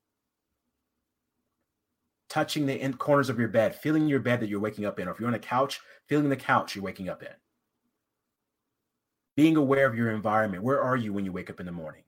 Touching 2.28 2.66
the 2.66 2.74
end 2.74 2.98
corners 2.98 3.28
of 3.28 3.38
your 3.38 3.48
bed, 3.48 3.74
feeling 3.74 4.08
your 4.08 4.20
bed 4.20 4.40
that 4.40 4.48
you're 4.48 4.60
waking 4.60 4.84
up 4.84 4.98
in, 4.98 5.06
or 5.06 5.12
if 5.12 5.20
you're 5.20 5.28
on 5.28 5.34
a 5.34 5.38
couch, 5.38 5.80
feeling 6.08 6.28
the 6.28 6.36
couch 6.36 6.74
you're 6.74 6.84
waking 6.84 7.08
up 7.08 7.22
in. 7.22 7.28
Being 9.36 9.56
aware 9.56 9.86
of 9.86 9.94
your 9.94 10.10
environment. 10.10 10.64
Where 10.64 10.82
are 10.82 10.96
you 10.96 11.12
when 11.12 11.24
you 11.24 11.32
wake 11.32 11.50
up 11.50 11.60
in 11.60 11.66
the 11.66 11.72
morning? 11.72 12.02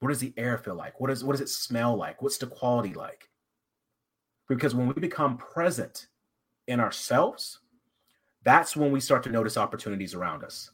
What 0.00 0.08
does 0.08 0.20
the 0.20 0.34
air 0.36 0.58
feel 0.58 0.74
like? 0.74 1.00
What, 1.00 1.10
is, 1.10 1.24
what 1.24 1.32
does 1.32 1.40
it 1.40 1.48
smell 1.48 1.96
like? 1.96 2.22
What's 2.22 2.38
the 2.38 2.46
quality 2.46 2.94
like? 2.94 3.28
Because 4.48 4.74
when 4.74 4.88
we 4.88 4.94
become 4.94 5.38
present 5.38 6.08
in 6.68 6.80
ourselves, 6.80 7.60
that's 8.44 8.76
when 8.76 8.92
we 8.92 9.00
start 9.00 9.22
to 9.24 9.30
notice 9.30 9.56
opportunities 9.56 10.14
around 10.14 10.44
us. 10.44 10.70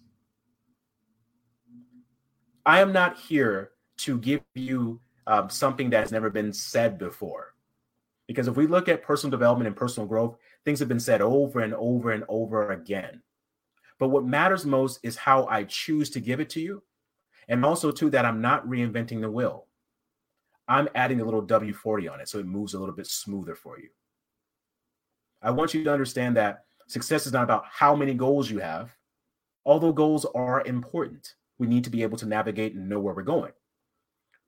I 2.66 2.80
am 2.80 2.92
not 2.92 3.18
here 3.18 3.70
to 3.98 4.18
give 4.18 4.42
you 4.54 5.00
um, 5.26 5.48
something 5.48 5.90
that 5.90 6.00
has 6.00 6.12
never 6.12 6.30
been 6.30 6.52
said 6.52 6.98
before. 6.98 7.54
Because 8.28 8.48
if 8.48 8.56
we 8.56 8.66
look 8.66 8.88
at 8.88 9.02
personal 9.02 9.30
development 9.30 9.66
and 9.66 9.76
personal 9.76 10.06
growth, 10.06 10.37
things 10.64 10.78
have 10.78 10.88
been 10.88 11.00
said 11.00 11.20
over 11.20 11.61
and 11.61 11.74
over 11.74 12.12
and 12.12 12.24
over 12.28 12.70
again. 12.72 13.22
But 13.98 14.08
what 14.08 14.24
matters 14.24 14.64
most 14.64 15.00
is 15.02 15.16
how 15.16 15.46
I 15.46 15.64
choose 15.64 16.11
to 16.11 16.20
give 16.20 16.40
it 16.40 16.50
to 16.50 16.61
you. 16.61 16.82
And 17.53 17.67
also, 17.67 17.93
too, 17.93 18.09
that 18.09 18.25
I'm 18.25 18.41
not 18.41 18.67
reinventing 18.67 19.21
the 19.21 19.31
wheel. 19.31 19.67
I'm 20.69 20.88
adding 20.95 21.21
a 21.21 21.25
little 21.25 21.43
WD-40 21.43 22.11
on 22.11 22.19
it 22.19 22.27
so 22.31 22.38
it 22.38 22.47
moves 22.47 22.73
a 22.73 22.81
little 22.81 22.95
bit 22.95 23.07
smoother 23.07 23.55
for 23.55 23.79
you. 23.79 23.91
I 25.43 25.51
want 25.51 25.75
you 25.75 25.85
to 25.85 25.93
understand 25.93 26.35
that 26.38 26.65
success 26.87 27.27
is 27.27 27.33
not 27.35 27.45
about 27.45 27.65
how 27.71 27.95
many 27.95 28.15
goals 28.15 28.51
you 28.51 28.61
have, 28.61 28.97
although 29.67 29.93
goals 29.93 30.25
are 30.35 30.65
important. 30.65 31.35
We 31.59 31.67
need 31.67 31.85
to 31.85 31.91
be 31.91 32.03
able 32.03 32.17
to 32.19 32.27
navigate 32.27 32.75
and 32.75 32.88
know 32.88 33.01
where 33.01 33.12
we're 33.12 33.21
going. 33.21 33.53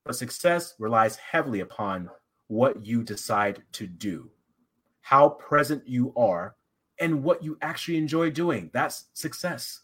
But 0.07 0.17
success 0.17 0.73
relies 0.79 1.17
heavily 1.17 1.61
upon 1.61 2.09
what 2.47 2.87
you 2.87 3.03
decide 3.03 3.65
to 3.73 3.87
do, 3.87 4.31
how 5.03 5.29
present 5.29 5.87
you 5.87 6.15
are, 6.17 6.57
and 6.99 7.23
what 7.23 7.45
you 7.45 7.59
actually 7.61 7.99
enjoy 7.99 8.31
doing. 8.31 8.71
That's 8.73 9.11
success. 9.13 9.84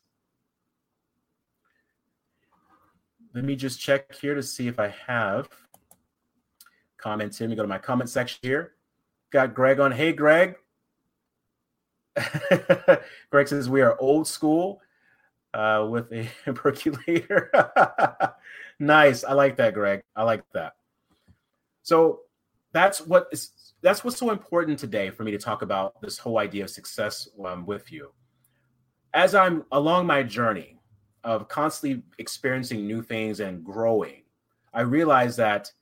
Let 3.34 3.44
me 3.44 3.54
just 3.54 3.80
check 3.80 4.14
here 4.14 4.34
to 4.34 4.42
see 4.42 4.66
if 4.66 4.80
I 4.80 4.92
have 5.06 5.48
comments 6.98 7.38
here. 7.38 7.46
Let 7.46 7.50
me 7.50 7.56
go 7.56 7.62
to 7.62 7.68
my 7.68 7.78
comment 7.78 8.10
section 8.10 8.40
here. 8.42 8.72
Got 9.30 9.54
Greg 9.54 9.78
on. 9.78 9.92
Hey, 9.92 10.12
Greg. 10.12 10.56
Greg 13.30 13.48
says 13.48 13.68
we 13.68 13.82
are 13.82 13.96
old 14.00 14.26
school 14.26 14.80
uh, 15.54 15.86
with 15.88 16.12
a 16.12 16.28
percolator. 16.54 17.52
nice. 18.80 19.22
I 19.22 19.34
like 19.34 19.56
that, 19.56 19.74
Greg. 19.74 20.02
I 20.16 20.24
like 20.24 20.42
that. 20.52 20.72
So 21.82 22.22
that's 22.72 23.00
what 23.00 23.28
is 23.30 23.52
that's 23.80 24.02
what's 24.04 24.16
so 24.16 24.30
important 24.30 24.78
today 24.78 25.10
for 25.10 25.22
me 25.22 25.30
to 25.30 25.38
talk 25.38 25.62
about 25.62 26.00
this 26.02 26.18
whole 26.18 26.38
idea 26.38 26.64
of 26.64 26.70
success 26.70 27.28
um, 27.44 27.64
with 27.64 27.92
you. 27.92 28.12
As 29.14 29.36
I'm 29.36 29.64
along 29.70 30.06
my 30.06 30.24
journey 30.24 30.79
of 31.24 31.48
constantly 31.48 32.02
experiencing 32.18 32.86
new 32.86 33.02
things 33.02 33.40
and 33.40 33.64
growing, 33.64 34.22
I 34.72 34.82
realized 34.82 35.36
that 35.38 35.72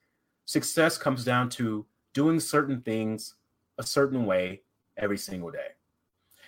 success 0.45 0.97
comes 0.97 1.23
down 1.23 1.49
to 1.49 1.85
doing 2.13 2.39
certain 2.39 2.81
things 2.81 3.35
a 3.77 3.83
certain 3.83 4.25
way 4.25 4.61
every 4.97 5.17
single 5.17 5.51
day. 5.51 5.69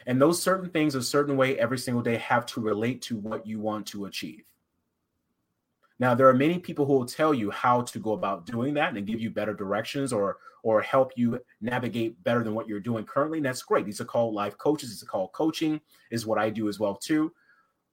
And 0.08 0.20
those 0.20 0.42
certain 0.42 0.70
things 0.70 0.96
a 0.96 1.02
certain 1.02 1.38
way 1.38 1.60
every 1.60 1.78
single 1.78 2.02
day 2.02 2.18
have 2.18 2.46
to 2.48 2.62
relate 2.62 3.02
to 3.04 3.18
what 3.18 3.46
you 3.46 3.60
want 3.60 3.86
to 3.88 4.06
achieve. 4.06 4.44
Now, 6.00 6.16
there 6.16 6.28
are 6.28 6.34
many 6.34 6.58
people 6.58 6.88
who 6.88 6.94
will 6.94 7.06
tell 7.06 7.32
you 7.32 7.52
how 7.52 7.84
to 7.84 8.00
go 8.00 8.14
about 8.14 8.48
doing 8.48 8.74
that 8.74 8.98
and 8.98 9.06
give 9.06 9.22
you 9.22 9.30
better 9.30 9.54
directions 9.54 10.12
or 10.12 10.38
or 10.64 10.82
help 10.82 11.12
you 11.16 11.40
navigate 11.60 12.22
better 12.24 12.44
than 12.44 12.54
what 12.54 12.68
you're 12.68 12.80
doing 12.80 13.04
currently. 13.04 13.40
And 13.40 13.46
that's 13.46 13.64
great. 13.64 13.86
These 13.86 14.02
are 14.02 14.06
called 14.06 14.34
life 14.34 14.58
coaches. 14.58 14.90
These 14.90 15.04
are 15.04 15.08
called 15.08 15.32
coaching, 15.32 15.82
is 16.12 16.26
what 16.26 16.38
I 16.38 16.50
do 16.50 16.70
as 16.70 16.80
well 16.80 16.96
too. 16.96 17.32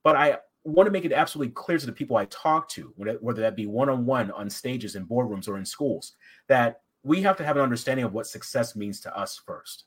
But 0.04 0.16
I 0.16 0.38
want 0.68 0.86
to 0.86 0.92
make 0.92 1.04
it 1.04 1.12
absolutely 1.12 1.52
clear 1.52 1.78
to 1.78 1.86
the 1.86 1.92
people 1.92 2.16
I 2.16 2.26
talk 2.26 2.68
to, 2.70 2.92
whether 2.96 3.40
that 3.40 3.56
be 3.56 3.66
one-on-one 3.66 4.30
on 4.30 4.50
stages 4.50 4.96
in 4.96 5.06
boardrooms 5.06 5.48
or 5.48 5.56
in 5.58 5.64
schools, 5.64 6.12
that 6.46 6.82
we 7.02 7.22
have 7.22 7.36
to 7.36 7.44
have 7.44 7.56
an 7.56 7.62
understanding 7.62 8.04
of 8.04 8.12
what 8.12 8.26
success 8.26 8.76
means 8.76 9.00
to 9.00 9.16
us 9.16 9.40
first. 9.44 9.84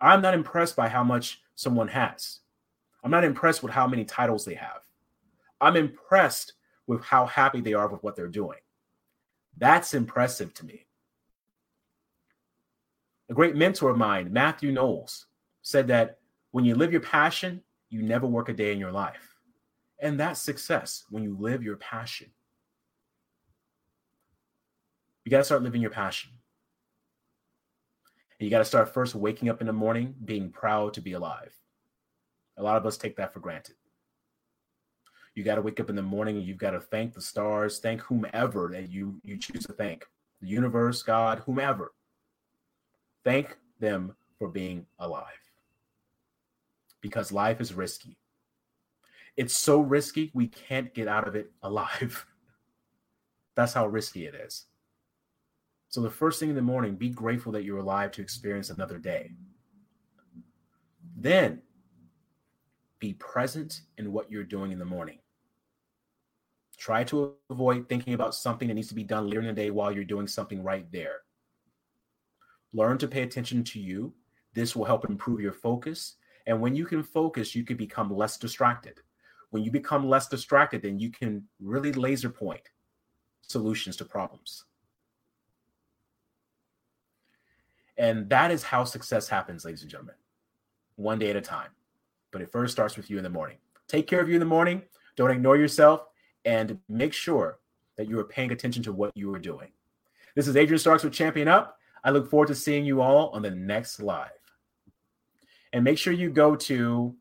I'm 0.00 0.22
not 0.22 0.34
impressed 0.34 0.76
by 0.76 0.88
how 0.88 1.04
much 1.04 1.42
someone 1.54 1.88
has. 1.88 2.40
I'm 3.04 3.10
not 3.10 3.24
impressed 3.24 3.62
with 3.62 3.72
how 3.72 3.86
many 3.86 4.04
titles 4.04 4.44
they 4.44 4.54
have. 4.54 4.82
I'm 5.60 5.76
impressed 5.76 6.54
with 6.86 7.04
how 7.04 7.26
happy 7.26 7.60
they 7.60 7.74
are 7.74 7.88
with 7.88 8.02
what 8.02 8.16
they're 8.16 8.28
doing. 8.28 8.58
That's 9.58 9.94
impressive 9.94 10.54
to 10.54 10.66
me. 10.66 10.86
A 13.28 13.34
great 13.34 13.56
mentor 13.56 13.90
of 13.90 13.98
mine, 13.98 14.32
Matthew 14.32 14.72
Knowles, 14.72 15.26
said 15.62 15.86
that 15.88 16.18
when 16.52 16.64
you 16.64 16.74
live 16.74 16.92
your 16.92 17.02
passion, 17.02 17.62
you 17.90 18.02
never 18.02 18.26
work 18.26 18.48
a 18.48 18.54
day 18.54 18.72
in 18.72 18.78
your 18.78 18.92
life. 18.92 19.27
And 20.00 20.18
that's 20.18 20.40
success 20.40 21.04
when 21.10 21.22
you 21.22 21.36
live 21.38 21.62
your 21.62 21.76
passion. 21.76 22.28
You 25.24 25.30
got 25.30 25.38
to 25.38 25.44
start 25.44 25.62
living 25.62 25.82
your 25.82 25.90
passion. 25.90 26.30
And 28.38 28.46
you 28.46 28.50
got 28.50 28.58
to 28.58 28.64
start 28.64 28.94
first 28.94 29.14
waking 29.14 29.48
up 29.48 29.60
in 29.60 29.66
the 29.66 29.72
morning 29.72 30.14
being 30.24 30.50
proud 30.50 30.94
to 30.94 31.00
be 31.00 31.12
alive. 31.12 31.52
A 32.56 32.62
lot 32.62 32.76
of 32.76 32.86
us 32.86 32.96
take 32.96 33.16
that 33.16 33.32
for 33.32 33.40
granted. 33.40 33.74
You 35.34 35.44
got 35.44 35.56
to 35.56 35.62
wake 35.62 35.80
up 35.80 35.90
in 35.90 35.96
the 35.96 36.02
morning 36.02 36.36
and 36.36 36.46
you've 36.46 36.58
got 36.58 36.70
to 36.70 36.80
thank 36.80 37.14
the 37.14 37.20
stars, 37.20 37.78
thank 37.78 38.00
whomever 38.00 38.70
that 38.72 38.90
you 38.90 39.20
you 39.22 39.36
choose 39.36 39.64
to 39.66 39.72
thank, 39.72 40.04
the 40.40 40.48
universe, 40.48 41.02
God, 41.02 41.40
whomever. 41.46 41.92
Thank 43.24 43.56
them 43.78 44.16
for 44.38 44.48
being 44.48 44.86
alive. 44.98 45.24
Because 47.00 47.30
life 47.30 47.60
is 47.60 47.72
risky. 47.74 48.16
It's 49.38 49.56
so 49.56 49.80
risky 49.80 50.32
we 50.34 50.48
can't 50.48 50.92
get 50.92 51.06
out 51.06 51.28
of 51.28 51.36
it 51.36 51.52
alive. 51.62 52.26
That's 53.54 53.72
how 53.72 53.86
risky 53.86 54.26
it 54.26 54.34
is. 54.34 54.66
So 55.90 56.00
the 56.00 56.10
first 56.10 56.40
thing 56.40 56.50
in 56.50 56.56
the 56.56 56.60
morning, 56.60 56.96
be 56.96 57.08
grateful 57.08 57.52
that 57.52 57.62
you're 57.62 57.78
alive 57.78 58.10
to 58.12 58.20
experience 58.20 58.68
another 58.68 58.98
day. 58.98 59.30
Then 61.16 61.62
be 62.98 63.14
present 63.14 63.82
in 63.96 64.12
what 64.12 64.28
you're 64.28 64.42
doing 64.42 64.72
in 64.72 64.78
the 64.80 64.84
morning. 64.84 65.20
Try 66.76 67.04
to 67.04 67.34
avoid 67.48 67.88
thinking 67.88 68.14
about 68.14 68.34
something 68.34 68.66
that 68.66 68.74
needs 68.74 68.88
to 68.88 68.94
be 68.96 69.04
done 69.04 69.28
later 69.28 69.40
in 69.40 69.46
the 69.46 69.52
day 69.52 69.70
while 69.70 69.92
you're 69.92 70.02
doing 70.02 70.26
something 70.26 70.64
right 70.64 70.90
there. 70.90 71.20
Learn 72.72 72.98
to 72.98 73.06
pay 73.06 73.22
attention 73.22 73.62
to 73.64 73.78
you. 73.78 74.12
This 74.54 74.74
will 74.74 74.84
help 74.84 75.08
improve 75.08 75.40
your 75.40 75.52
focus. 75.52 76.16
And 76.48 76.60
when 76.60 76.74
you 76.74 76.86
can 76.86 77.04
focus, 77.04 77.54
you 77.54 77.62
can 77.62 77.76
become 77.76 78.12
less 78.12 78.36
distracted. 78.36 79.00
When 79.50 79.64
you 79.64 79.70
become 79.70 80.08
less 80.08 80.28
distracted, 80.28 80.82
then 80.82 80.98
you 80.98 81.10
can 81.10 81.44
really 81.60 81.92
laser 81.92 82.28
point 82.28 82.62
solutions 83.42 83.96
to 83.96 84.04
problems. 84.04 84.64
And 87.96 88.28
that 88.28 88.50
is 88.50 88.62
how 88.62 88.84
success 88.84 89.28
happens, 89.28 89.64
ladies 89.64 89.82
and 89.82 89.90
gentlemen, 89.90 90.14
one 90.96 91.18
day 91.18 91.30
at 91.30 91.36
a 91.36 91.40
time. 91.40 91.70
But 92.30 92.42
it 92.42 92.52
first 92.52 92.72
starts 92.72 92.96
with 92.96 93.10
you 93.10 93.16
in 93.16 93.24
the 93.24 93.30
morning. 93.30 93.56
Take 93.88 94.06
care 94.06 94.20
of 94.20 94.28
you 94.28 94.34
in 94.34 94.40
the 94.40 94.46
morning. 94.46 94.82
Don't 95.16 95.30
ignore 95.30 95.56
yourself 95.56 96.02
and 96.44 96.78
make 96.88 97.12
sure 97.12 97.58
that 97.96 98.08
you 98.08 98.18
are 98.20 98.24
paying 98.24 98.52
attention 98.52 98.82
to 98.84 98.92
what 98.92 99.16
you 99.16 99.34
are 99.34 99.38
doing. 99.38 99.72
This 100.36 100.46
is 100.46 100.56
Adrian 100.56 100.78
Starks 100.78 101.02
with 101.02 101.12
Champion 101.12 101.48
Up. 101.48 101.78
I 102.04 102.10
look 102.10 102.30
forward 102.30 102.48
to 102.48 102.54
seeing 102.54 102.84
you 102.84 103.00
all 103.00 103.30
on 103.30 103.42
the 103.42 103.50
next 103.50 104.00
live. 104.00 104.30
And 105.72 105.82
make 105.82 105.98
sure 105.98 106.12
you 106.12 106.30
go 106.30 106.54
to, 106.54 107.16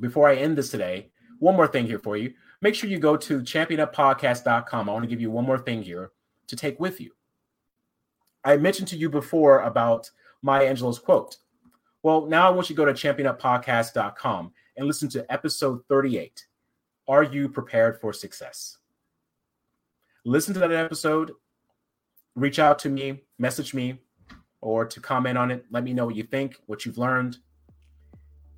before 0.00 0.28
I 0.28 0.36
end 0.36 0.56
this 0.56 0.70
today, 0.70 1.10
one 1.38 1.56
more 1.56 1.66
thing 1.66 1.86
here 1.86 1.98
for 1.98 2.16
you. 2.16 2.34
Make 2.60 2.74
sure 2.74 2.88
you 2.88 2.98
go 2.98 3.16
to 3.16 3.40
championuppodcast.com. 3.40 4.88
I 4.88 4.92
want 4.92 5.02
to 5.02 5.08
give 5.08 5.20
you 5.20 5.30
one 5.30 5.44
more 5.44 5.58
thing 5.58 5.82
here 5.82 6.10
to 6.46 6.56
take 6.56 6.78
with 6.80 7.00
you. 7.00 7.12
I 8.44 8.56
mentioned 8.56 8.88
to 8.88 8.96
you 8.96 9.08
before 9.08 9.60
about 9.60 10.10
Maya 10.42 10.72
Angelou's 10.72 10.98
quote. 10.98 11.38
Well, 12.02 12.26
now 12.26 12.46
I 12.46 12.50
want 12.50 12.68
you 12.68 12.76
to 12.76 12.82
go 12.82 12.84
to 12.84 12.92
championuppodcast.com 12.92 14.52
and 14.76 14.86
listen 14.86 15.08
to 15.10 15.32
episode 15.32 15.82
38 15.88 16.46
are 17.06 17.22
you 17.22 17.48
prepared 17.48 18.00
for 18.00 18.12
success? 18.12 18.78
Listen 20.24 20.54
to 20.54 20.60
that 20.60 20.72
episode, 20.72 21.32
reach 22.34 22.58
out 22.58 22.78
to 22.80 22.88
me, 22.88 23.24
message 23.38 23.74
me, 23.74 23.98
or 24.62 24.86
to 24.86 25.00
comment 25.00 25.36
on 25.36 25.50
it. 25.50 25.66
Let 25.70 25.84
me 25.84 25.92
know 25.92 26.06
what 26.06 26.16
you 26.16 26.22
think, 26.22 26.56
what 26.66 26.86
you've 26.86 26.96
learned. 26.96 27.38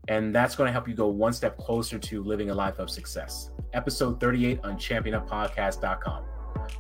And 0.09 0.35
that's 0.35 0.55
going 0.55 0.69
to 0.69 0.73
help 0.73 0.89
you 0.89 0.95
go 0.95 1.09
one 1.09 1.33
step 1.33 1.57
closer 1.59 1.99
to 1.99 2.23
living 2.23 2.51
a 2.51 2.55
life 2.55 2.79
of 2.79 2.91
success. 2.91 3.51
Episode 3.73 4.21
38 4.21 4.61
on 4.65 4.77
championuppodcast.com. 4.77 6.25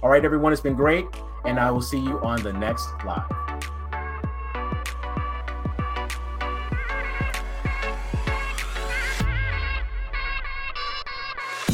All 0.02 0.08
right, 0.08 0.24
everyone, 0.24 0.52
it's 0.52 0.60
been 0.62 0.74
great. 0.74 1.04
And 1.44 1.58
I 1.58 1.70
will 1.70 1.82
see 1.82 1.98
you 1.98 2.20
on 2.20 2.42
the 2.42 2.52
next 2.52 2.88
live. 3.04 3.26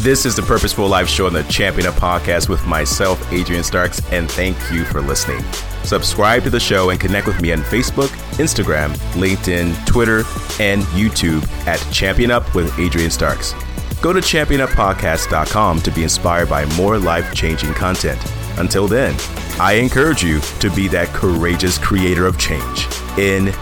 This 0.02 0.26
is 0.26 0.34
the 0.34 0.42
Purposeful 0.42 0.88
Life 0.88 1.08
Show 1.08 1.26
on 1.26 1.32
the 1.32 1.44
Champion 1.44 1.86
Up 1.86 1.94
podcast 1.94 2.48
with 2.48 2.66
myself, 2.66 3.32
Adrian 3.32 3.62
Starks, 3.62 4.02
and 4.10 4.28
thank 4.28 4.56
you 4.72 4.84
for 4.84 5.00
listening. 5.00 5.44
Subscribe 5.85 6.42
to 6.45 6.51
the 6.51 6.61
show 6.61 6.90
and 6.90 7.01
connect 7.01 7.27
with 7.27 7.40
me 7.40 7.53
on 7.53 7.61
Facebook, 7.61 8.09
Instagram, 8.37 8.95
LinkedIn, 9.14 9.87
Twitter, 9.87 10.18
and 10.61 10.83
YouTube 10.95 11.47
at 11.66 11.79
Champion 11.92 12.31
Up 12.31 12.55
with 12.55 12.79
Adrian 12.79 13.11
Starks. 13.11 13.55
Go 14.01 14.12
to 14.12 14.21
championuppodcast.com 14.21 15.81
to 15.83 15.90
be 15.90 16.03
inspired 16.03 16.49
by 16.49 16.64
more 16.77 16.99
life 16.99 17.33
changing 17.35 17.73
content. 17.75 18.21
Until 18.59 18.87
then, 18.88 19.14
I 19.61 19.75
encourage 19.75 20.23
you 20.23 20.40
to 20.61 20.71
be 20.71 20.88
that 20.88 21.09
courageous 21.09 21.79
creator 21.79 22.27
of 22.27 22.38
change 22.38 22.87
in 23.16 23.53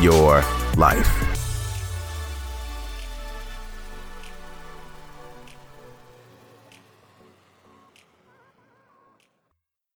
your 0.00 0.42
life. 0.76 1.27